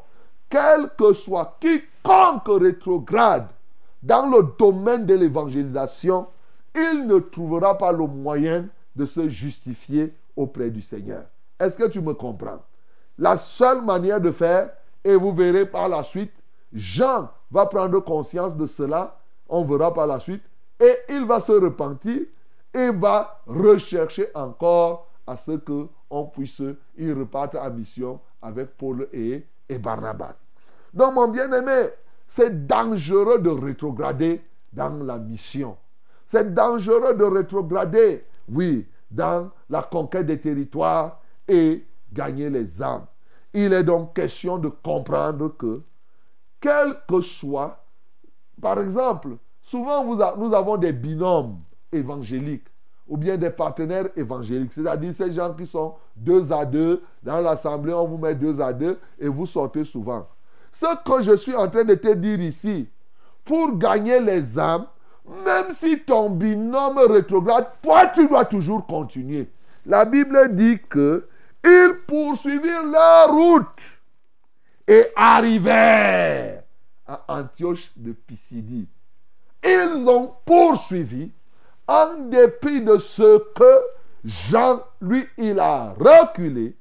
Quel 0.51 0.91
que 0.99 1.13
soit 1.13 1.57
quiconque 1.61 2.61
rétrograde 2.61 3.47
dans 4.03 4.27
le 4.27 4.53
domaine 4.59 5.07
de 5.07 5.15
l'évangélisation, 5.15 6.27
il 6.77 7.07
ne 7.07 7.19
trouvera 7.19 7.77
pas 7.79 7.93
le 7.93 8.07
moyen 8.07 8.67
de 8.95 9.07
se 9.07 9.29
justifier 9.29 10.15
auprès 10.37 10.71
du 10.71 10.83
Seigneur. 10.83 11.25
Est-ce 11.59 11.79
que 11.79 11.89
tu 11.89 12.01
me 12.01 12.15
comprends? 12.15 12.63
La 13.19 13.37
seule 13.37 13.83
manière 13.83 14.21
de 14.21 14.31
faire, 14.31 14.71
et 15.03 15.15
vous 15.15 15.33
verrez 15.33 15.65
par 15.67 15.89
la 15.89 16.03
suite, 16.03 16.33
Jean 16.73 17.31
va 17.51 17.67
prendre 17.67 18.01
conscience 18.01 18.57
de 18.57 18.67
cela, 18.67 19.19
on 19.49 19.65
verra 19.65 19.95
par 19.95 20.07
la 20.07 20.21
suite, 20.21 20.43
et 20.79 20.95
il 21.09 21.25
va 21.25 21.41
se 21.41 21.53
repentir 21.53 22.23
et 22.75 22.91
va 22.91 23.41
rechercher 23.47 24.29
encore 24.35 25.09
à 25.27 25.37
ce 25.37 25.53
qu'on 25.53 26.27
puisse 26.27 26.63
y 26.99 27.11
repartir 27.13 27.63
en 27.63 27.71
mission 27.71 28.21
avec 28.43 28.77
Paul 28.77 29.09
et, 29.13 29.47
et 29.69 29.79
Barnabas. 29.79 30.35
Donc, 30.93 31.15
mon 31.15 31.29
bien-aimé, 31.29 31.89
c'est 32.27 32.67
dangereux 32.67 33.39
de 33.39 33.49
rétrograder 33.49 34.43
dans 34.73 34.91
la 35.05 35.17
mission. 35.17 35.77
C'est 36.27 36.53
dangereux 36.53 37.15
de 37.15 37.25
rétrograder, 37.25 38.25
oui, 38.49 38.87
dans 39.11 39.51
la 39.71 39.83
conquête 39.83 40.27
des 40.27 40.41
territoires 40.41 41.21
et 41.47 41.85
gagner 42.13 42.51
les 42.51 42.83
âmes. 42.83 43.07
Il 43.55 43.73
est 43.73 43.85
donc 43.85 44.15
question 44.15 44.59
de 44.59 44.69
comprendre 44.69 45.49
que, 45.57 45.83
quel 46.61 46.97
que 47.09 47.21
soit, 47.21 47.85
par 48.61 48.81
exemple, 48.81 49.37
souvent 49.63 50.05
nous 50.05 50.55
avons 50.55 50.77
des 50.77 50.93
binômes 50.93 51.61
évangéliques 51.93 52.67
ou 53.07 53.17
bien 53.17 53.37
des 53.37 53.51
partenaires 53.51 54.09
évangéliques, 54.17 54.73
c'est-à-dire 54.73 55.15
ces 55.15 55.33
gens 55.33 55.55
qui 55.55 55.67
sont 55.67 55.95
deux 56.17 56.53
à 56.53 56.65
deux 56.65 57.03
dans 57.23 57.39
l'assemblée, 57.39 57.93
on 57.93 58.07
vous 58.07 58.19
met 58.19 58.35
deux 58.35 58.61
à 58.61 58.73
deux 58.73 58.99
et 59.19 59.29
vous 59.29 59.47
sortez 59.47 59.85
souvent. 59.85 60.27
Ce 60.73 60.87
que 61.05 61.23
je 61.23 61.37
suis 61.37 61.55
en 61.55 61.71
train 61.71 61.85
de 61.85 61.95
te 61.95 62.13
dire 62.15 62.41
ici, 62.41 62.89
pour 63.45 63.79
gagner 63.79 64.21
les 64.21 64.59
âmes, 64.59 64.87
même 65.45 65.73
si 65.73 66.01
ton 66.01 66.31
binôme 66.31 66.99
rétrograde, 66.99 67.67
toi 67.83 68.07
tu 68.09 68.29
dois 68.29 68.45
toujours 68.45 68.87
continuer. 68.87 69.49
La 69.85 70.05
Bible 70.05 70.55
dit 70.55 70.79
que 70.89 71.29
ils 71.65 71.95
poursuivirent 72.07 72.85
leur 72.85 73.31
route 73.31 73.99
et 74.87 75.07
arrivèrent 75.17 76.63
à 77.07 77.25
Antioche 77.29 77.91
de 77.97 78.13
Pisidie. 78.13 78.89
Ils 79.65 80.09
ont 80.09 80.33
poursuivi 80.45 81.31
en 81.89 82.19
dépit 82.29 82.83
de 82.83 82.97
ce 82.99 83.39
que 83.55 83.81
Jean, 84.25 84.81
lui, 85.01 85.27
il 85.39 85.59
a 85.61 85.95
reculé. 85.99 86.77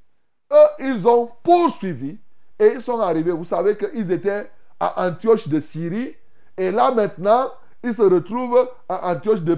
Eux, 0.51 0.67
ils 0.79 1.07
ont 1.07 1.29
poursuivi 1.43 2.17
et 2.59 2.73
ils 2.73 2.81
sont 2.81 2.99
arrivés. 2.99 3.31
Vous 3.31 3.45
savez 3.45 3.75
qu'ils 3.77 4.11
étaient 4.11 4.49
à 4.79 5.07
Antioche 5.07 5.47
de 5.47 5.59
Syrie 5.59 6.15
et 6.57 6.71
là 6.71 6.91
maintenant, 6.91 7.51
ils 7.85 7.93
se 7.93 8.01
retrouvent 8.01 8.67
à 8.89 9.11
Antioche 9.11 9.41
de 9.41 9.55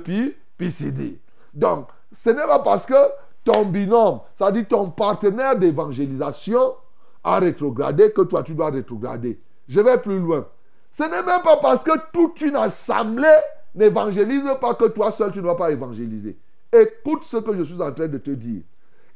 Pisidie. 0.58 1.20
Donc, 1.54 1.88
ce 2.12 2.30
n'est 2.30 2.46
pas 2.46 2.60
parce 2.60 2.86
que 2.86 2.94
ton 3.44 3.66
binôme, 3.66 4.20
c'est-à-dire 4.36 4.68
ton 4.68 4.90
partenaire 4.90 5.58
d'évangélisation, 5.58 6.76
a 7.24 7.40
rétrogradé 7.40 8.12
que 8.12 8.22
toi 8.22 8.44
tu 8.44 8.54
dois 8.54 8.70
rétrograder. 8.70 9.40
Je 9.68 9.80
vais 9.82 9.98
plus 9.98 10.20
loin. 10.20 10.46
Ce 10.92 11.04
n'est 11.04 11.10
même 11.10 11.42
pas 11.44 11.58
parce 11.58 11.84
que 11.84 11.92
toute 12.14 12.42
une 12.42 12.56
assemblée 12.56 13.38
n'évangélise 13.76 14.44
pas 14.60 14.74
que 14.74 14.86
toi 14.86 15.12
seul 15.12 15.32
tu 15.32 15.40
ne 15.40 15.44
dois 15.44 15.58
pas 15.58 15.72
évangéliser. 15.72 16.38
Écoute 16.72 17.24
ce 17.24 17.38
que 17.38 17.56
je 17.56 17.64
suis 17.64 17.82
en 17.82 17.92
train 17.92 18.08
de 18.08 18.18
te 18.18 18.32
dire. 18.32 18.62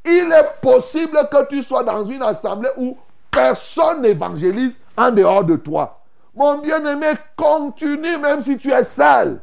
Il 0.05 0.31
est 0.31 0.61
possible 0.61 1.17
que 1.31 1.47
tu 1.47 1.63
sois 1.63 1.83
dans 1.83 2.05
une 2.05 2.23
assemblée 2.23 2.69
où 2.77 2.97
personne 3.29 4.01
n'évangélise 4.01 4.79
en 4.97 5.11
dehors 5.11 5.43
de 5.43 5.55
toi. 5.55 6.00
Mon 6.33 6.59
bien-aimé, 6.59 7.13
continue 7.35 8.17
même 8.17 8.41
si 8.41 8.57
tu 8.57 8.71
es 8.71 8.83
seul. 8.83 9.41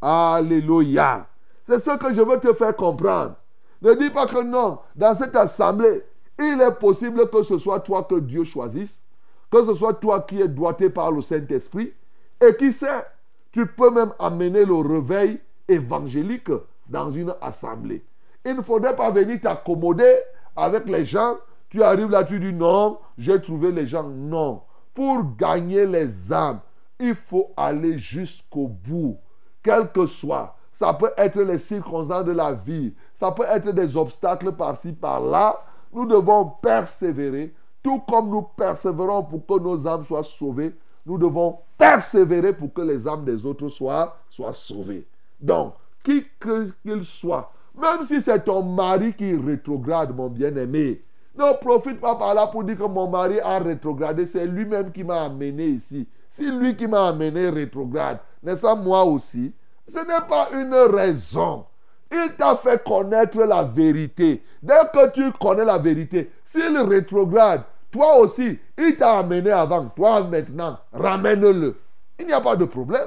Alléluia. 0.00 1.26
C'est 1.64 1.80
ce 1.80 1.96
que 1.96 2.12
je 2.12 2.22
veux 2.22 2.38
te 2.38 2.52
faire 2.52 2.76
comprendre. 2.76 3.34
Ne 3.82 3.94
dis 3.94 4.10
pas 4.10 4.26
que 4.26 4.42
non, 4.42 4.78
dans 4.94 5.14
cette 5.14 5.36
assemblée, 5.36 6.04
il 6.38 6.60
est 6.60 6.78
possible 6.78 7.28
que 7.28 7.42
ce 7.42 7.58
soit 7.58 7.80
toi 7.80 8.04
que 8.04 8.18
Dieu 8.18 8.44
choisisse, 8.44 9.02
que 9.50 9.64
ce 9.64 9.74
soit 9.74 9.94
toi 9.94 10.20
qui 10.20 10.40
es 10.40 10.48
doigté 10.48 10.90
par 10.90 11.10
le 11.12 11.22
Saint-Esprit, 11.22 11.92
et 12.40 12.54
qui 12.56 12.72
sait, 12.72 13.04
tu 13.52 13.66
peux 13.66 13.90
même 13.90 14.12
amener 14.18 14.64
le 14.64 14.74
réveil 14.74 15.40
évangélique 15.68 16.50
dans 16.88 17.10
une 17.10 17.34
assemblée. 17.40 18.04
Il 18.44 18.56
ne 18.56 18.62
faudrait 18.62 18.96
pas 18.96 19.10
venir 19.10 19.40
t'accommoder 19.40 20.16
avec 20.56 20.86
les 20.86 21.04
gens. 21.04 21.36
Tu 21.70 21.82
arrives 21.82 22.10
là, 22.10 22.24
tu 22.24 22.38
dis 22.38 22.52
non, 22.52 22.98
j'ai 23.16 23.40
trouvé 23.40 23.72
les 23.72 23.86
gens. 23.86 24.02
Non. 24.02 24.62
Pour 24.94 25.36
gagner 25.36 25.86
les 25.86 26.32
âmes, 26.32 26.60
il 27.00 27.14
faut 27.14 27.50
aller 27.56 27.98
jusqu'au 27.98 28.68
bout, 28.68 29.18
quel 29.62 29.90
que 29.90 30.06
soit. 30.06 30.56
Ça 30.72 30.94
peut 30.94 31.12
être 31.16 31.40
les 31.40 31.58
circonstances 31.58 32.24
de 32.24 32.32
la 32.32 32.52
vie, 32.52 32.94
ça 33.14 33.30
peut 33.32 33.46
être 33.48 33.70
des 33.72 33.96
obstacles 33.96 34.52
par-ci, 34.52 34.92
par-là. 34.92 35.58
Nous 35.92 36.06
devons 36.06 36.46
persévérer, 36.62 37.54
tout 37.82 38.00
comme 38.08 38.30
nous 38.30 38.42
persévérons 38.42 39.22
pour 39.22 39.46
que 39.46 39.62
nos 39.62 39.86
âmes 39.86 40.04
soient 40.04 40.24
sauvées. 40.24 40.74
Nous 41.06 41.18
devons 41.18 41.58
persévérer 41.76 42.52
pour 42.52 42.72
que 42.72 42.80
les 42.82 43.06
âmes 43.06 43.24
des 43.24 43.44
autres 43.44 43.68
soient, 43.68 44.16
soient 44.30 44.52
sauvées. 44.52 45.06
Donc, 45.40 45.74
qui 46.02 46.24
qu'il 46.40 47.04
soit, 47.04 47.52
même 47.74 48.04
si 48.04 48.20
c'est 48.20 48.44
ton 48.44 48.62
mari 48.62 49.14
qui 49.14 49.34
rétrograde, 49.36 50.14
mon 50.14 50.28
bien-aimé, 50.28 51.02
ne 51.36 51.52
profite 51.58 52.00
pas 52.00 52.16
par 52.16 52.34
là 52.34 52.46
pour 52.46 52.64
dire 52.64 52.78
que 52.78 52.84
mon 52.84 53.08
mari 53.08 53.40
a 53.40 53.58
rétrogradé. 53.58 54.26
C'est 54.26 54.46
lui-même 54.46 54.92
qui 54.92 55.04
m'a 55.04 55.24
amené 55.24 55.66
ici. 55.66 56.08
Si 56.30 56.50
lui 56.50 56.76
qui 56.76 56.86
m'a 56.86 57.08
amené 57.08 57.48
rétrograde, 57.48 58.18
n'est-ce 58.42 58.62
pas 58.62 58.74
moi 58.74 59.04
aussi 59.04 59.52
Ce 59.86 59.98
n'est 59.98 60.28
pas 60.28 60.48
une 60.52 60.74
raison. 60.74 61.64
Il 62.12 62.34
t'a 62.36 62.56
fait 62.56 62.82
connaître 62.84 63.42
la 63.42 63.64
vérité. 63.64 64.42
Dès 64.62 64.74
que 64.92 65.10
tu 65.10 65.32
connais 65.32 65.64
la 65.64 65.78
vérité, 65.78 66.30
s'il 66.44 66.76
rétrograde, 66.78 67.62
toi 67.90 68.18
aussi, 68.18 68.58
il 68.78 68.96
t'a 68.96 69.18
amené 69.18 69.50
avant. 69.50 69.86
Toi 69.86 70.24
maintenant, 70.24 70.78
ramène-le. 70.92 71.76
Il 72.18 72.26
n'y 72.26 72.32
a 72.32 72.40
pas 72.40 72.56
de 72.56 72.64
problème. 72.64 73.06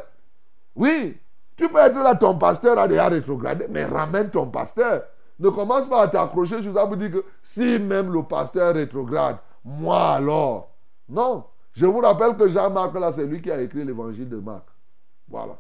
Oui, 0.75 1.17
tu 1.55 1.67
peux 1.69 1.79
être 1.79 1.97
là, 1.97 2.15
ton 2.15 2.37
pasteur 2.37 2.77
a 2.77 2.87
déjà 2.87 3.07
rétrogradé, 3.07 3.67
mais 3.69 3.85
ramène 3.85 4.29
ton 4.29 4.47
pasteur. 4.47 5.03
Ne 5.39 5.49
commence 5.49 5.87
pas 5.87 6.03
à 6.03 6.07
t'accrocher 6.07 6.61
sur 6.61 6.73
ça 6.73 6.87
pour 6.87 6.97
dire 6.97 7.11
que 7.11 7.25
si 7.41 7.79
même 7.79 8.11
le 8.11 8.23
pasteur 8.23 8.73
rétrograde, 8.73 9.37
moi 9.63 10.13
alors. 10.13 10.71
Non. 11.07 11.45
Je 11.73 11.85
vous 11.85 11.99
rappelle 11.99 12.35
que 12.35 12.47
Jean-Marc, 12.47 12.95
là, 12.95 13.11
c'est 13.11 13.25
lui 13.25 13.41
qui 13.41 13.51
a 13.51 13.61
écrit 13.61 13.85
l'évangile 13.85 14.27
de 14.27 14.37
Marc. 14.37 14.65
Voilà. 15.29 15.59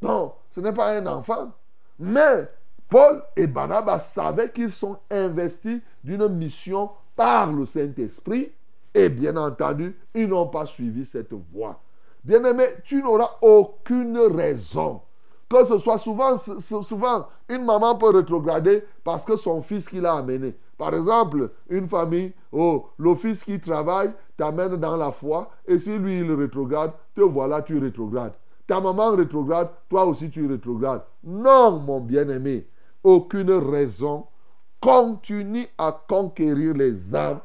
Non, 0.00 0.32
ce 0.50 0.60
n'est 0.60 0.72
pas 0.72 0.96
un 0.96 1.06
enfant. 1.06 1.50
Mais 1.98 2.48
Paul 2.88 3.22
et 3.36 3.46
Barnabas 3.46 3.98
savaient 3.98 4.50
qu'ils 4.50 4.72
sont 4.72 4.98
investis 5.10 5.80
d'une 6.02 6.28
mission 6.28 6.90
par 7.14 7.52
le 7.52 7.66
Saint-Esprit. 7.66 8.52
Et 8.94 9.10
bien 9.10 9.36
entendu, 9.36 9.98
ils 10.14 10.28
n'ont 10.28 10.46
pas 10.46 10.64
suivi 10.64 11.04
cette 11.04 11.34
voie. 11.52 11.80
Bien-aimé, 12.24 12.64
tu 12.84 13.02
n'auras 13.02 13.36
aucune 13.42 14.18
raison 14.18 15.02
que 15.48 15.64
ce 15.64 15.78
soit 15.78 15.98
souvent, 15.98 16.36
souvent, 16.36 17.26
une 17.48 17.64
maman 17.64 17.96
peut 17.96 18.10
rétrograder 18.10 18.84
parce 19.02 19.24
que 19.24 19.36
son 19.36 19.62
fils 19.62 19.88
qui 19.88 20.00
l'a 20.00 20.14
amené. 20.14 20.54
Par 20.76 20.94
exemple, 20.94 21.50
une 21.68 21.88
famille, 21.88 22.32
oh, 22.52 22.90
le 22.98 23.14
fils 23.14 23.42
qui 23.42 23.58
travaille 23.58 24.12
t'amène 24.36 24.76
dans 24.76 24.96
la 24.96 25.10
foi, 25.10 25.50
et 25.66 25.78
si 25.78 25.98
lui 25.98 26.20
il 26.20 26.32
rétrograde, 26.32 26.92
te 27.14 27.22
voilà, 27.22 27.62
tu 27.62 27.78
rétrogrades. 27.78 28.34
Ta 28.66 28.80
maman 28.80 29.16
rétrograde, 29.16 29.70
toi 29.88 30.04
aussi 30.04 30.30
tu 30.30 30.46
rétrogrades. 30.46 31.02
Non, 31.24 31.80
mon 31.80 32.00
bien-aimé, 32.00 32.68
aucune 33.02 33.50
raison. 33.50 34.26
Continue 34.80 35.66
à 35.76 35.90
conquérir 36.08 36.74
les 36.74 37.14
âmes 37.14 37.40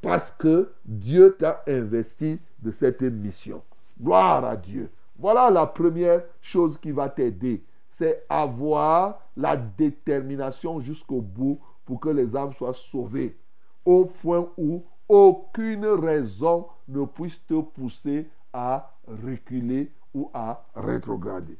parce 0.00 0.30
que 0.30 0.70
Dieu 0.84 1.34
t'a 1.36 1.62
investi 1.66 2.38
de 2.60 2.70
cette 2.70 3.02
mission. 3.02 3.62
Gloire 4.00 4.44
à 4.44 4.56
Dieu. 4.56 4.90
Voilà 5.18 5.50
la 5.50 5.66
première 5.66 6.22
chose 6.40 6.78
qui 6.78 6.92
va 6.92 7.08
t'aider. 7.08 7.64
C'est 7.90 8.24
avoir 8.28 9.20
la 9.36 9.56
détermination 9.56 10.80
jusqu'au 10.80 11.20
bout 11.20 11.60
pour 11.84 11.98
que 11.98 12.08
les 12.08 12.36
âmes 12.36 12.52
soient 12.52 12.74
sauvées. 12.74 13.36
Au 13.84 14.04
point 14.04 14.48
où 14.56 14.84
aucune 15.08 15.86
raison 15.86 16.66
ne 16.86 17.04
puisse 17.04 17.44
te 17.46 17.60
pousser 17.60 18.28
à 18.52 18.92
reculer 19.06 19.90
ou 20.14 20.30
à 20.32 20.64
rétrograder. 20.76 21.58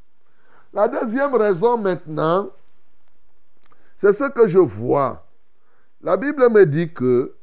La 0.72 0.86
deuxième 0.86 1.34
raison 1.34 1.78
maintenant, 1.78 2.50
c'est 3.96 4.12
ce 4.12 4.30
que 4.30 4.46
je 4.46 4.58
vois. 4.58 5.26
La 6.02 6.16
Bible 6.16 6.48
me 6.50 6.64
dit 6.66 6.92
que 6.92 7.34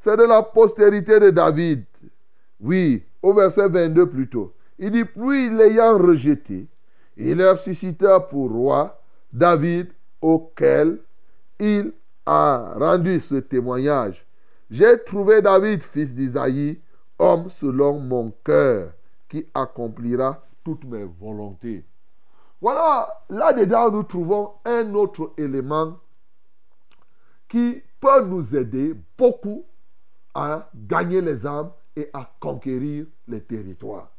c'est 0.00 0.16
de 0.16 0.22
la 0.22 0.42
postérité 0.42 1.20
de 1.20 1.30
David. 1.30 1.84
Oui, 2.60 3.04
au 3.20 3.34
verset 3.34 3.68
22 3.68 4.08
plutôt. 4.08 4.54
Il 4.78 4.92
dit, 4.92 5.04
puis 5.04 5.50
l'ayant 5.50 5.98
rejeté, 5.98 6.68
il 7.16 7.36
leur 7.36 7.58
suscita 7.58 8.20
pour 8.20 8.50
roi 8.50 9.00
David, 9.32 9.88
auquel 10.20 11.00
il 11.58 11.92
a 12.24 12.74
rendu 12.76 13.20
ce 13.20 13.36
témoignage. 13.36 14.24
J'ai 14.70 15.02
trouvé 15.04 15.42
David, 15.42 15.82
fils 15.82 16.14
d'Isaïe, 16.14 16.80
homme 17.18 17.50
selon 17.50 17.98
mon 17.98 18.30
cœur, 18.44 18.92
qui 19.28 19.46
accomplira 19.54 20.44
toutes 20.62 20.84
mes 20.84 21.04
volontés. 21.04 21.84
Voilà, 22.60 23.08
là-dedans, 23.28 23.90
nous 23.90 24.02
trouvons 24.02 24.52
un 24.64 24.94
autre 24.94 25.32
élément 25.36 25.98
qui 27.48 27.82
peut 28.00 28.24
nous 28.24 28.54
aider 28.54 28.94
beaucoup 29.16 29.64
à 30.34 30.70
gagner 30.74 31.20
les 31.20 31.46
âmes 31.46 31.70
et 31.96 32.10
à 32.12 32.30
conquérir 32.38 33.06
les 33.26 33.40
territoires. 33.40 34.10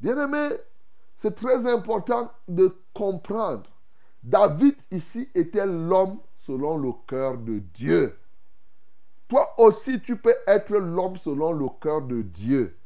Bien-aimé, 0.00 0.56
c'est 1.16 1.34
très 1.34 1.66
important 1.66 2.30
de 2.46 2.74
comprendre. 2.94 3.70
David 4.22 4.76
ici 4.90 5.28
était 5.34 5.66
l'homme 5.66 6.18
selon 6.38 6.76
le 6.76 6.92
cœur 7.06 7.38
de 7.38 7.58
Dieu. 7.58 8.16
Toi 9.28 9.54
aussi, 9.58 10.00
tu 10.00 10.16
peux 10.16 10.34
être 10.46 10.76
l'homme 10.76 11.16
selon 11.16 11.52
le 11.52 11.66
cœur 11.80 12.02
de 12.02 12.22
Dieu. 12.22 12.76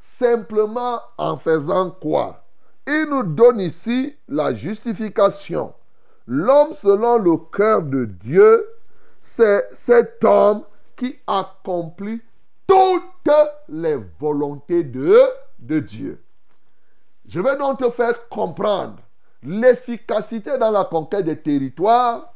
Simplement 0.00 1.00
en 1.18 1.36
faisant 1.36 1.90
quoi? 1.90 2.44
Il 2.86 3.06
nous 3.10 3.22
donne 3.22 3.60
ici 3.60 4.16
la 4.28 4.52
justification. 4.52 5.72
L'homme 6.26 6.72
selon 6.72 7.18
le 7.18 7.36
cœur 7.36 7.82
de 7.82 8.06
Dieu, 8.06 8.66
c'est 9.22 9.68
cet 9.74 10.24
homme 10.24 10.64
qui 10.96 11.18
accomplit 11.26 12.20
toutes 12.66 13.30
les 13.68 13.96
volontés 14.18 14.82
de, 14.82 15.20
de 15.62 15.78
Dieu. 15.80 16.22
Je 17.26 17.40
vais 17.40 17.56
donc 17.56 17.78
te 17.78 17.88
faire 17.90 18.28
comprendre 18.28 18.96
l'efficacité 19.42 20.58
dans 20.58 20.70
la 20.70 20.84
conquête 20.84 21.24
des 21.24 21.38
territoires, 21.38 22.34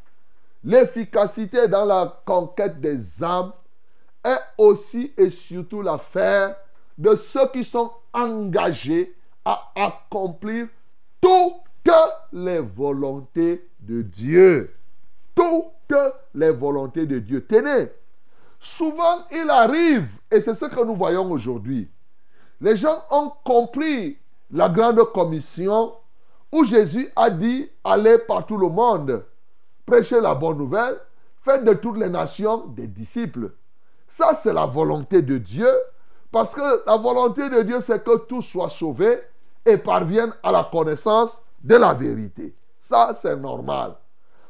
l'efficacité 0.65 1.69
dans 1.69 1.85
la 1.85 2.23
conquête 2.25 2.81
des 2.81 3.23
âmes 3.23 3.53
est 4.25 4.41
aussi 4.59 5.13
et 5.17 5.31
surtout 5.31 5.83
l'affaire 5.83 6.57
de 6.99 7.15
ceux 7.15 7.49
qui 7.53 7.63
sont 7.63 7.93
engagés 8.13 9.15
à 9.45 9.71
accomplir 9.77 10.67
toutes 11.21 11.93
les 12.33 12.61
volontés 12.61 13.69
de 13.81 14.03
Dieu. 14.03 14.75
Toutes 15.35 15.95
les 16.35 16.51
volontés 16.51 17.07
de 17.07 17.19
Dieu. 17.19 17.45
Tenez, 17.47 17.89
souvent 18.59 19.27
il 19.31 19.49
arrive, 19.51 20.09
et 20.31 20.41
c'est 20.41 20.55
ce 20.55 20.65
que 20.65 20.85
nous 20.85 20.97
voyons 20.97 21.31
aujourd'hui, 21.31 21.89
les 22.61 22.77
gens 22.77 23.05
ont 23.11 23.33
compris 23.45 24.19
la 24.51 24.69
grande 24.69 25.03
commission 25.13 25.93
où 26.53 26.65
Jésus 26.65 27.11
a 27.17 27.31
dit 27.31 27.69
allez 27.85 28.19
par 28.19 28.47
tout 28.47 28.57
le 28.57 28.69
monde, 28.69 29.25
prêchez 29.85 30.21
la 30.21 30.35
bonne 30.35 30.59
nouvelle, 30.59 30.99
faites 31.43 31.65
de 31.65 31.75
toutes 31.75 31.99
les 31.99 32.09
nations 32.09 32.67
des 32.69 32.87
disciples. 32.87 33.53
Ça, 34.09 34.39
c'est 34.43 34.53
la 34.53 34.67
volonté 34.67 35.23
de 35.23 35.39
Dieu, 35.39 35.69
parce 36.31 36.55
que 36.55 36.83
la 36.87 36.97
volonté 36.97 37.49
de 37.49 37.63
Dieu, 37.63 37.81
c'est 37.81 38.03
que 38.03 38.17
tous 38.19 38.43
soient 38.43 38.71
sauvés 38.71 39.21
et 39.65 39.77
parviennent 39.77 40.33
à 40.43 40.53
la 40.53 40.65
connaissance 40.65 41.43
de 41.63 41.77
la 41.77 41.93
vérité. 41.93 42.55
Ça, 42.81 43.13
c'est 43.15 43.37
normal. 43.37 43.95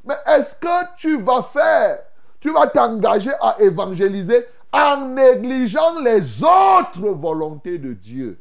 Mais 0.05 0.16
est-ce 0.27 0.55
que 0.57 0.97
tu 0.97 1.21
vas 1.23 1.42
faire, 1.42 2.01
tu 2.38 2.53
vas 2.53 2.66
t'engager 2.66 3.33
à 3.40 3.57
évangéliser 3.61 4.47
en 4.77 5.09
négligeant 5.09 6.01
les 6.01 6.43
autres 6.43 7.09
volontés 7.09 7.79
de 7.79 7.95
Dieu 7.95 8.41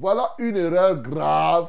voilà 0.00 0.34
une 0.38 0.56
erreur 0.56 0.96
grave. 1.02 1.68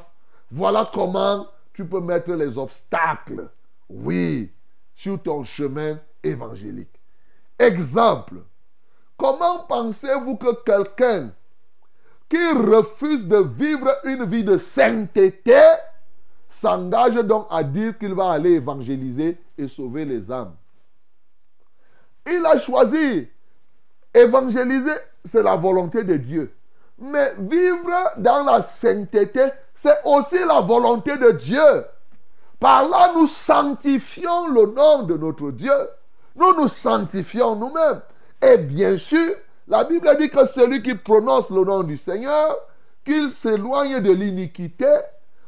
Voilà 0.50 0.90
comment 0.94 1.48
tu 1.74 1.86
peux 1.86 2.00
mettre 2.00 2.32
les 2.32 2.58
obstacles, 2.58 3.50
oui, 3.90 4.52
sur 4.96 5.22
ton 5.22 5.44
chemin 5.44 6.00
évangélique. 6.24 7.00
Exemple, 7.60 8.36
comment 9.18 9.66
pensez-vous 9.66 10.38
que 10.38 10.64
quelqu'un 10.64 11.34
qui 12.30 12.52
refuse 12.54 13.26
de 13.28 13.38
vivre 13.38 13.94
une 14.06 14.24
vie 14.26 14.46
de 14.46 14.58
sainteté 14.58 15.62
s'engage 16.48 17.16
donc 17.16 17.48
à 17.50 17.64
dire 17.64 17.98
qu'il 17.98 18.14
va 18.14 18.32
aller 18.32 18.52
évangéliser 18.52 19.38
et 19.58 19.68
sauver 19.68 20.06
les 20.06 20.32
âmes? 20.32 20.56
Il 22.26 22.46
a 22.46 22.58
choisi. 22.58 23.28
Évangéliser, 24.14 24.92
c'est 25.26 25.44
la 25.44 25.56
volonté 25.56 26.04
de 26.04 26.18
Dieu. 26.18 26.54
Mais 27.00 27.34
vivre 27.40 28.14
dans 28.18 28.44
la 28.44 28.62
sainteté, 28.62 29.46
c'est 29.74 30.00
aussi 30.06 30.38
la 30.46 30.62
volonté 30.62 31.18
de 31.18 31.32
Dieu. 31.32 31.86
Par 32.60 32.88
là, 32.88 33.12
nous 33.16 33.26
sanctifions 33.26 34.48
le 34.48 34.68
nom 34.68 35.04
de 35.04 35.18
notre 35.18 35.52
Dieu. 35.52 35.74
Nous 36.36 36.54
nous 36.54 36.68
sanctifions 36.68 37.56
nous-mêmes. 37.56 38.02
Et 38.42 38.58
bien 38.58 38.98
sûr, 38.98 39.36
la 39.68 39.84
Bible 39.84 40.16
dit 40.20 40.30
que 40.30 40.46
celui 40.46 40.84
qui 40.84 40.94
prononce 40.96 41.50
le 41.50 41.64
nom 41.64 41.84
du 41.84 41.98
Seigneur, 41.98 42.56
qu'il 43.04 43.32
s'éloigne 43.32 44.00
de 44.00 44.12
l'iniquité. 44.12 44.94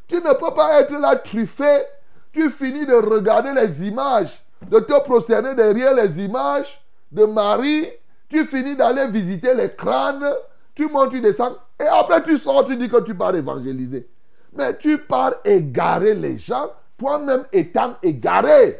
Tu 0.07 0.15
ne 0.15 0.33
peux 0.33 0.53
pas 0.55 0.79
être 0.81 0.93
là 0.93 1.15
truffé. 1.15 1.83
Tu 2.31 2.49
finis 2.49 2.85
de 2.85 2.95
regarder 2.95 3.51
les 3.53 3.85
images, 3.85 4.43
de 4.67 4.79
te 4.79 4.99
prosterner 5.03 5.53
derrière 5.53 5.93
les 5.93 6.19
images 6.19 6.83
de 7.11 7.25
Marie. 7.25 7.89
Tu 8.33 8.45
finis 8.47 8.75
d'aller 8.75 9.07
visiter 9.07 9.53
les 9.53 9.73
crânes 9.73 10.33
tu 10.75 10.89
montes, 10.89 11.11
tu 11.11 11.21
descends, 11.21 11.55
et 11.79 11.85
après 11.85 12.23
tu 12.23 12.37
sors, 12.37 12.65
tu 12.65 12.75
dis 12.75 12.89
que 12.89 13.01
tu 13.01 13.13
pars 13.15 13.35
évangéliser. 13.35 14.07
Mais 14.53 14.77
tu 14.77 14.97
pars 14.97 15.35
égarer 15.45 16.15
les 16.15 16.37
gens, 16.37 16.69
toi-même 16.97 17.45
étant 17.51 17.95
égaré. 18.01 18.79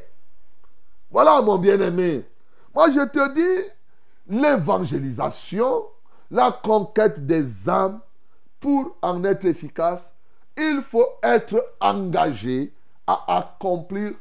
Voilà 1.12 1.42
mon 1.42 1.58
bien-aimé. 1.58 2.26
Moi 2.74 2.90
je 2.90 3.02
te 3.02 3.34
dis, 3.34 3.70
l'évangélisation, 4.28 5.84
la 6.32 6.52
conquête 6.52 7.26
des 7.26 7.70
âmes, 7.70 8.00
pour 8.60 8.96
en 9.02 9.24
être 9.24 9.46
efficace, 9.46 10.12
il 10.58 10.82
faut 10.82 11.08
être 11.22 11.74
engagé 11.80 12.74
à 13.06 13.38
accomplir 13.38 14.14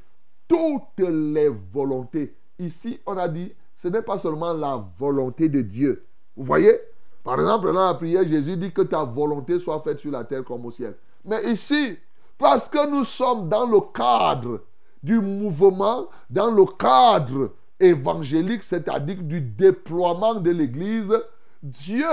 toutes 0.49 0.99
les 1.09 1.49
volontés. 1.49 2.35
Ici, 2.59 3.01
on 3.07 3.17
a 3.17 3.29
dit, 3.29 3.55
ce 3.83 3.89
n'est 3.89 4.03
pas 4.03 4.17
seulement 4.17 4.53
la 4.53 4.81
volonté 4.97 5.49
de 5.49 5.61
Dieu. 5.61 6.07
Vous 6.37 6.45
voyez? 6.45 6.79
Par 7.25 7.35
exemple, 7.35 7.73
dans 7.73 7.85
la 7.85 7.95
prière, 7.95 8.25
Jésus 8.25 8.57
dit 8.57 8.73
que 8.73 8.83
ta 8.83 9.03
volonté 9.03 9.59
soit 9.59 9.83
faite 9.83 9.99
sur 9.99 10.13
la 10.13 10.23
terre 10.23 10.45
comme 10.45 10.65
au 10.65 10.71
ciel. 10.71 10.95
Mais 11.25 11.51
ici, 11.51 11.99
parce 12.39 12.69
que 12.69 12.89
nous 12.89 13.05
sommes 13.05 13.49
dans 13.49 13.67
le 13.67 13.81
cadre 13.93 14.61
du 15.03 15.19
mouvement, 15.21 16.07
dans 16.31 16.53
le 16.53 16.65
cadre 16.65 17.55
évangélique, 17.81 18.63
c'est-à-dire 18.63 19.21
du 19.21 19.41
déploiement 19.41 20.37
de 20.37 20.53
l'Église, 20.53 21.19
Dieu 21.61 22.07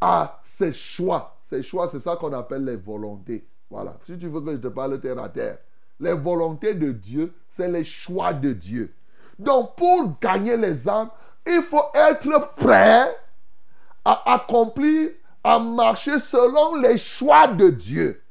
a 0.00 0.40
ses 0.44 0.72
choix. 0.72 1.36
Ses 1.42 1.64
choix, 1.64 1.88
c'est 1.88 1.98
ça 1.98 2.14
qu'on 2.14 2.32
appelle 2.32 2.64
les 2.64 2.76
volontés. 2.76 3.44
Voilà. 3.68 3.96
Si 4.06 4.16
tu 4.18 4.28
veux 4.28 4.40
que 4.40 4.52
je 4.52 4.58
te 4.58 4.68
parle 4.68 5.00
terre 5.00 5.18
à 5.18 5.28
terre, 5.28 5.58
les 5.98 6.14
volontés 6.14 6.74
de 6.74 6.92
Dieu, 6.92 7.34
c'est 7.48 7.68
les 7.68 7.82
choix 7.82 8.32
de 8.32 8.52
Dieu. 8.52 8.94
Donc, 9.38 9.76
pour 9.76 10.18
gagner 10.20 10.56
les 10.56 10.88
âmes, 10.88 11.10
il 11.46 11.62
faut 11.62 11.84
être 11.94 12.54
prêt 12.56 13.16
à 14.04 14.34
accomplir, 14.34 15.10
à 15.44 15.58
marcher 15.58 16.18
selon 16.18 16.76
les 16.76 16.98
choix 16.98 17.46
de 17.48 17.70
Dieu. 17.70 18.22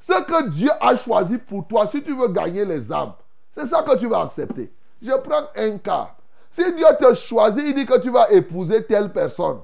Ce 0.00 0.12
que 0.22 0.48
Dieu 0.48 0.70
a 0.80 0.96
choisi 0.96 1.38
pour 1.38 1.66
toi, 1.66 1.88
si 1.88 2.02
tu 2.02 2.14
veux 2.14 2.28
gagner 2.28 2.64
les 2.64 2.92
âmes, 2.92 3.14
c'est 3.52 3.66
ça 3.66 3.82
que 3.82 3.96
tu 3.96 4.06
vas 4.06 4.22
accepter. 4.22 4.72
Je 5.00 5.12
prends 5.12 5.48
un 5.56 5.78
cas. 5.78 6.10
Si 6.50 6.62
Dieu 6.74 6.86
te 6.98 7.14
choisit, 7.14 7.64
il 7.66 7.74
dit 7.74 7.86
que 7.86 7.98
tu 7.98 8.10
vas 8.10 8.30
épouser 8.30 8.84
telle 8.84 9.12
personne. 9.12 9.58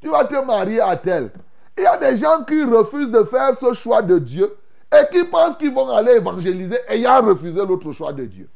Tu 0.00 0.08
vas 0.08 0.24
te 0.24 0.44
marier 0.44 0.80
à 0.80 0.96
telle. 0.96 1.30
Il 1.76 1.84
y 1.84 1.86
a 1.86 1.96
des 1.96 2.16
gens 2.16 2.44
qui 2.44 2.62
refusent 2.64 3.10
de 3.10 3.24
faire 3.24 3.56
ce 3.56 3.72
choix 3.72 4.02
de 4.02 4.18
Dieu 4.18 4.56
et 4.92 5.08
qui 5.10 5.24
pensent 5.24 5.56
qu'ils 5.56 5.72
vont 5.72 5.88
aller 5.90 6.12
évangéliser 6.12 6.78
ayant 6.88 7.22
refusé 7.22 7.64
l'autre 7.64 7.92
choix 7.92 8.12
de 8.12 8.24
Dieu. 8.24 8.48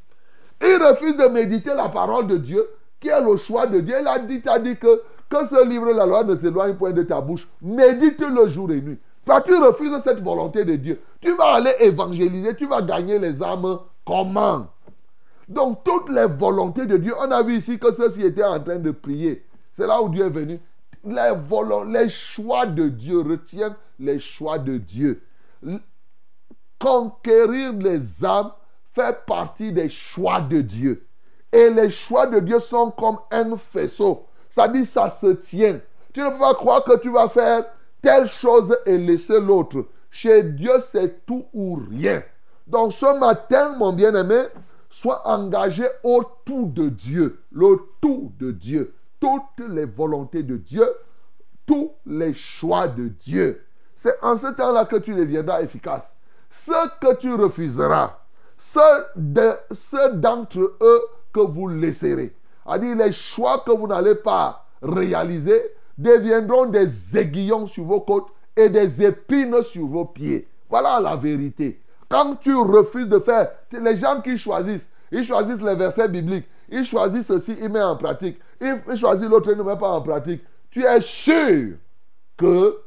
Ils 0.63 0.83
refusent 0.83 1.17
de 1.17 1.27
méditer 1.27 1.75
la 1.75 1.89
parole 1.89 2.29
de 2.29 2.37
Dieu, 2.37 2.67
qui 3.01 3.09
est 3.09 3.21
le 3.21 3.37
choix 3.37 3.67
de 3.67 3.81
Dieu. 3.81 3.97
Il 4.01 4.07
a 4.07 4.19
dit, 4.19 4.41
a 4.47 4.59
dit 4.59 4.77
que, 4.77 5.03
que 5.29 5.47
ce 5.47 5.67
livre, 5.67 5.93
la 5.93 6.07
loi, 6.07 6.23
ne 6.25 6.37
s'éloigne 6.37 6.75
point 6.75 6.93
de 6.93 7.03
ta 7.03 7.21
bouche. 7.21 7.49
Médite-le 7.61 8.49
jour 8.49 8.71
et 8.71 8.81
nuit. 8.81 8.99
Parce 9.25 9.45
tu 9.45 9.55
refuses 9.55 10.01
cette 10.03 10.23
volonté 10.23 10.65
de 10.65 10.77
Dieu. 10.77 11.01
Tu 11.21 11.33
vas 11.35 11.55
aller 11.55 11.75
évangéliser, 11.81 12.55
tu 12.57 12.67
vas 12.67 12.83
gagner 12.83 13.19
les 13.19 13.43
âmes. 13.43 13.79
Comment? 14.05 14.69
Donc, 15.49 15.85
toutes 15.85 16.09
les 16.11 16.27
volontés 16.27 16.87
de 16.87 16.97
Dieu, 16.97 17.15
on 17.19 17.31
a 17.31 17.43
vu 17.43 17.57
ici 17.57 17.79
que 17.79 17.93
ceux-ci 17.93 18.23
étaient 18.23 18.45
en 18.45 18.61
train 18.61 18.79
de 18.79 18.91
prier. 18.91 19.45
C'est 19.73 19.87
là 19.87 20.01
où 20.01 20.09
Dieu 20.09 20.27
est 20.27 20.31
venu. 20.31 20.61
Les, 21.05 21.33
les 21.89 22.09
choix 22.09 22.67
de 22.67 22.89
Dieu, 22.89 23.21
retiennent 23.21 23.75
les 23.99 24.19
choix 24.19 24.59
de 24.59 24.77
Dieu. 24.77 25.23
Conquérir 26.79 27.73
les 27.75 28.25
âmes 28.25 28.53
fait 28.95 29.25
partie 29.27 29.73
des 29.73 29.89
choix 29.89 30.41
de 30.41 30.61
Dieu. 30.61 31.07
Et 31.53 31.71
les 31.71 31.91
choix 31.91 32.27
de 32.27 32.41
Dieu 32.41 32.59
sont 32.59 32.91
comme 32.91 33.19
un 33.31 33.57
faisceau. 33.57 34.27
C'est-à-dire, 34.49 34.87
ça 34.87 35.09
se 35.09 35.29
tient. 35.29 35.81
Tu 36.13 36.21
ne 36.21 36.31
peux 36.31 36.39
pas 36.39 36.55
croire 36.55 36.85
que 36.85 36.99
tu 36.99 37.11
vas 37.11 37.29
faire 37.29 37.65
telle 38.01 38.27
chose 38.27 38.77
et 38.85 38.99
laisser 38.99 39.41
l'autre. 39.41 39.87
Chez 40.11 40.43
Dieu, 40.43 40.73
c'est 40.87 41.25
tout 41.25 41.47
ou 41.55 41.81
rien. 41.91 42.23
Donc 42.67 42.93
ce 42.93 43.19
matin, 43.19 43.75
mon 43.79 43.93
bien-aimé, 43.93 44.45
sois 44.91 45.27
engagé 45.27 45.87
au 46.03 46.23
tout 46.45 46.67
de 46.67 46.89
Dieu. 46.89 47.43
Le 47.51 47.79
tout 48.01 48.33
de 48.39 48.51
Dieu. 48.51 48.95
Toutes 49.21 49.67
les 49.69 49.87
volontés 49.87 50.43
de 50.43 50.57
Dieu. 50.57 50.87
Tous 51.65 51.93
les 52.05 52.35
choix 52.35 52.89
de 52.89 53.09
Dieu. 53.09 53.65
C'est 53.95 54.19
en 54.21 54.37
ce 54.37 54.49
temps-là 54.49 54.85
que 54.85 54.97
tu 54.97 55.15
deviendras 55.15 55.63
efficace. 55.63 56.13
Ce 56.51 56.99
que 57.01 57.15
tu 57.17 57.33
refuseras, 57.33 58.19
ceux 58.63 60.13
d'entre 60.15 60.77
eux 60.81 61.03
que 61.33 61.41
vous 61.41 61.69
laisserez, 61.69 62.35
c'est-à-dire 62.65 62.97
les 62.97 63.13
choix 63.13 63.63
que 63.67 63.73
vous 63.73 63.89
n'allez 63.89 64.15
pas 64.15 64.67
réaliser, 64.81 65.61
deviendront 65.99 66.67
des 66.67 67.19
aiguillons 67.19 67.67
sur 67.67 67.85
vos 67.85 68.01
côtes 68.01 68.29
et 68.57 68.69
des 68.69 69.03
épines 69.03 69.63
sur 69.63 69.87
vos 69.87 70.05
pieds. 70.05 70.49
Voilà 70.71 71.01
la 71.01 71.17
vérité. 71.17 71.81
Quand 72.09 72.37
tu 72.37 72.55
refuses 72.55 73.09
de 73.09 73.19
faire, 73.19 73.51
les 73.73 73.97
gens 73.97 74.21
qui 74.21 74.39
choisissent, 74.39 74.89
ils 75.11 75.25
choisissent 75.25 75.63
les 75.63 75.75
versets 75.75 76.09
bibliques, 76.09 76.47
ils 76.69 76.85
choisissent 76.85 77.27
ceci, 77.27 77.57
ils 77.61 77.69
mettent 77.69 77.83
en 77.83 77.97
pratique. 77.97 78.39
Ils 78.61 78.97
choisissent 78.97 79.29
l'autre, 79.29 79.51
ils 79.51 79.59
ne 79.59 79.63
mettent 79.63 79.81
pas 79.81 79.91
en 79.91 80.03
pratique. 80.03 80.43
Tu 80.71 80.85
es 80.85 81.01
sûr 81.01 81.75
que 82.37 82.79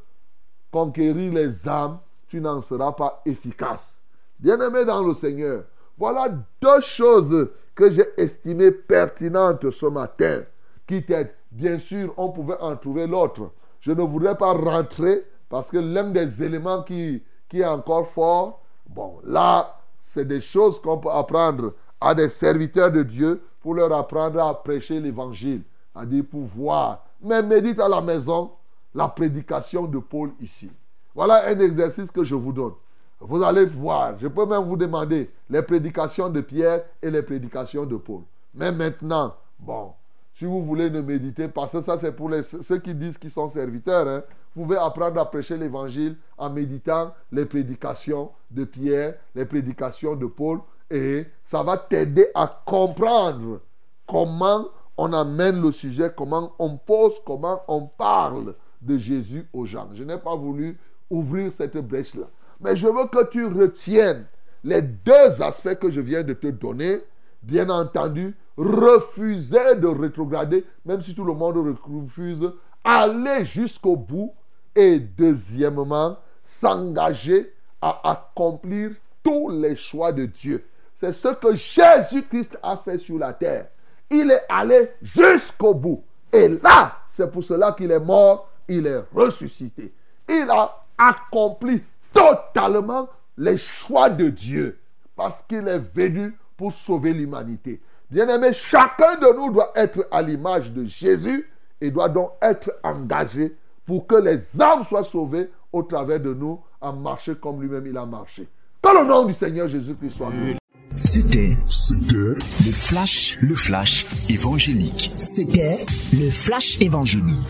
conquérir 0.71 1.33
les 1.33 1.67
âmes, 1.67 1.99
tu 2.27 2.39
n'en 2.39 2.61
seras 2.61 2.93
pas 2.93 3.21
efficace. 3.25 3.94
Bien-aimé 4.39 4.85
dans 4.85 5.03
le 5.03 5.13
Seigneur, 5.13 5.63
voilà 5.97 6.29
deux 6.61 6.81
choses 6.81 7.49
que 7.73 7.89
j'ai 7.89 8.05
estimées 8.17 8.71
pertinentes 8.71 9.69
ce 9.71 9.85
matin 9.85 10.43
qui 10.87 11.03
t'aident. 11.03 11.33
Bien 11.51 11.79
sûr, 11.79 12.13
on 12.17 12.29
pouvait 12.29 12.57
en 12.59 12.75
trouver 12.75 13.07
l'autre. 13.07 13.51
Je 13.79 13.91
ne 13.91 14.01
voudrais 14.01 14.37
pas 14.37 14.53
rentrer 14.53 15.25
parce 15.49 15.69
que 15.69 15.77
l'un 15.77 16.09
des 16.09 16.43
éléments 16.43 16.83
qui, 16.83 17.23
qui 17.47 17.61
est 17.61 17.65
encore 17.65 18.07
fort, 18.07 18.61
bon, 18.89 19.19
là, 19.23 19.79
c'est 20.01 20.25
des 20.27 20.41
choses 20.41 20.81
qu'on 20.81 20.97
peut 20.97 21.11
apprendre 21.11 21.73
à 22.01 22.13
des 22.13 22.29
serviteurs 22.29 22.91
de 22.91 23.03
Dieu 23.03 23.41
pour 23.61 23.73
leur 23.73 23.91
apprendre 23.93 24.41
à 24.41 24.63
prêcher 24.63 24.99
l'évangile, 24.99 25.63
à 25.93 26.05
dire 26.05 26.25
pouvoir. 26.29 27.05
Mais 27.21 27.41
médite 27.41 27.79
à 27.79 27.87
la 27.87 28.01
maison 28.01 28.51
la 28.93 29.07
prédication 29.07 29.85
de 29.85 29.99
Paul 29.99 30.31
ici. 30.41 30.69
Voilà 31.13 31.47
un 31.47 31.59
exercice 31.59 32.11
que 32.11 32.23
je 32.23 32.35
vous 32.35 32.53
donne. 32.53 32.73
Vous 33.19 33.41
allez 33.43 33.65
voir, 33.65 34.17
je 34.19 34.27
peux 34.27 34.45
même 34.45 34.63
vous 34.63 34.75
demander 34.75 35.31
les 35.49 35.61
prédications 35.61 36.29
de 36.29 36.41
Pierre 36.41 36.83
et 37.01 37.09
les 37.09 37.21
prédications 37.21 37.85
de 37.85 37.95
Paul. 37.95 38.21
Mais 38.53 38.71
maintenant, 38.71 39.35
bon, 39.59 39.93
si 40.33 40.45
vous 40.45 40.61
voulez 40.63 40.89
ne 40.89 41.01
méditer, 41.01 41.47
parce 41.47 41.71
que 41.71 41.81
ça 41.81 41.97
c'est 41.97 42.11
pour 42.11 42.29
ceux 42.61 42.77
qui 42.79 42.93
disent 42.93 43.17
qu'ils 43.17 43.31
sont 43.31 43.47
serviteurs, 43.47 44.07
hein, 44.07 44.21
vous 44.55 44.63
pouvez 44.63 44.77
apprendre 44.77 45.19
à 45.19 45.29
prêcher 45.29 45.57
l'évangile 45.57 46.17
en 46.37 46.49
méditant 46.49 47.13
les 47.31 47.45
prédications 47.45 48.31
de 48.51 48.65
Pierre, 48.65 49.15
les 49.33 49.45
prédications 49.45 50.15
de 50.15 50.25
Paul, 50.25 50.59
et 50.89 51.25
ça 51.43 51.63
va 51.63 51.77
t'aider 51.77 52.27
à 52.35 52.63
comprendre 52.65 53.61
comment 54.05 54.65
on 54.97 55.11
amène 55.13 55.61
le 55.61 55.71
sujet, 55.71 56.11
comment 56.15 56.53
on 56.59 56.77
pose, 56.77 57.13
comment 57.25 57.61
on 57.67 57.85
parle 57.85 58.55
de 58.81 58.97
Jésus 58.97 59.47
aux 59.53 59.65
gens. 59.65 59.89
Je 59.93 60.03
n'ai 60.03 60.17
pas 60.17 60.35
voulu 60.35 60.77
ouvrir 61.09 61.51
cette 61.51 61.77
brèche-là. 61.77 62.27
Mais 62.65 62.75
je 62.75 62.87
veux 62.87 63.05
que 63.05 63.23
tu 63.29 63.45
retiennes 63.45 64.25
les 64.63 64.81
deux 64.81 65.39
aspects 65.39 65.75
que 65.75 65.91
je 65.91 66.01
viens 66.01 66.23
de 66.23 66.33
te 66.33 66.47
donner. 66.47 67.03
Bien 67.43 67.69
entendu, 67.69 68.35
refuser 68.57 69.75
de 69.75 69.85
rétrograder, 69.85 70.65
même 70.83 70.99
si 70.99 71.13
tout 71.13 71.25
le 71.25 71.35
monde 71.35 71.57
refuse, 71.57 72.51
aller 72.83 73.45
jusqu'au 73.45 73.95
bout. 73.95 74.33
Et 74.75 74.97
deuxièmement, 74.97 76.17
s'engager 76.43 77.53
à 77.83 78.01
accomplir 78.09 78.93
tous 79.21 79.51
les 79.51 79.75
choix 79.75 80.11
de 80.11 80.25
Dieu. 80.25 80.65
C'est 80.95 81.13
ce 81.13 81.27
que 81.27 81.53
Jésus-Christ 81.53 82.57
a 82.63 82.77
fait 82.77 82.97
sur 82.97 83.19
la 83.19 83.31
terre. 83.33 83.67
Il 84.09 84.31
est 84.31 84.41
allé 84.49 84.89
jusqu'au 85.03 85.75
bout. 85.75 86.03
Et 86.33 86.47
là, 86.47 86.97
c'est 87.07 87.29
pour 87.29 87.43
cela 87.43 87.73
qu'il 87.73 87.91
est 87.91 87.99
mort, 87.99 88.49
il 88.67 88.87
est 88.87 89.03
ressuscité. 89.13 89.93
Il 90.27 90.47
a 90.49 90.83
accompli 90.97 91.83
totalement 92.15 93.07
les 93.37 93.57
choix 93.57 94.09
de 94.09 94.29
Dieu 94.29 94.79
parce 95.15 95.43
qu'il 95.43 95.67
est 95.67 95.83
venu 95.93 96.33
pour 96.57 96.73
sauver 96.73 97.13
l'humanité. 97.13 97.81
Bien-aimé, 98.09 98.53
chacun 98.53 99.15
de 99.19 99.35
nous 99.35 99.51
doit 99.51 99.71
être 99.75 100.07
à 100.09 100.21
l'image 100.21 100.71
de 100.71 100.85
Jésus 100.85 101.47
et 101.81 101.91
doit 101.91 102.09
donc 102.09 102.31
être 102.41 102.71
engagé 102.83 103.55
pour 103.85 104.07
que 104.07 104.15
les 104.15 104.61
âmes 104.61 104.83
soient 104.83 105.03
sauvées 105.03 105.49
au 105.71 105.83
travers 105.83 106.19
de 106.19 106.33
nous, 106.33 106.59
à 106.81 106.91
marcher 106.91 107.35
comme 107.35 107.61
lui-même 107.61 107.85
il 107.87 107.97
a 107.97 108.05
marché. 108.05 108.47
Dans 108.81 108.93
le 108.93 109.05
nom 109.05 109.25
du 109.25 109.33
Seigneur 109.33 109.67
Jésus-Christ 109.67 110.11
soit 110.11 110.29
béni. 110.29 110.55
C'était 111.03 111.57
C'était 111.67 112.15
le 112.15 112.71
flash, 112.71 113.37
le 113.41 113.55
flash 113.55 114.05
évangélique. 114.29 115.11
C'était 115.15 115.85
le 116.13 116.29
flash 116.29 116.79
évangélique. 116.79 117.41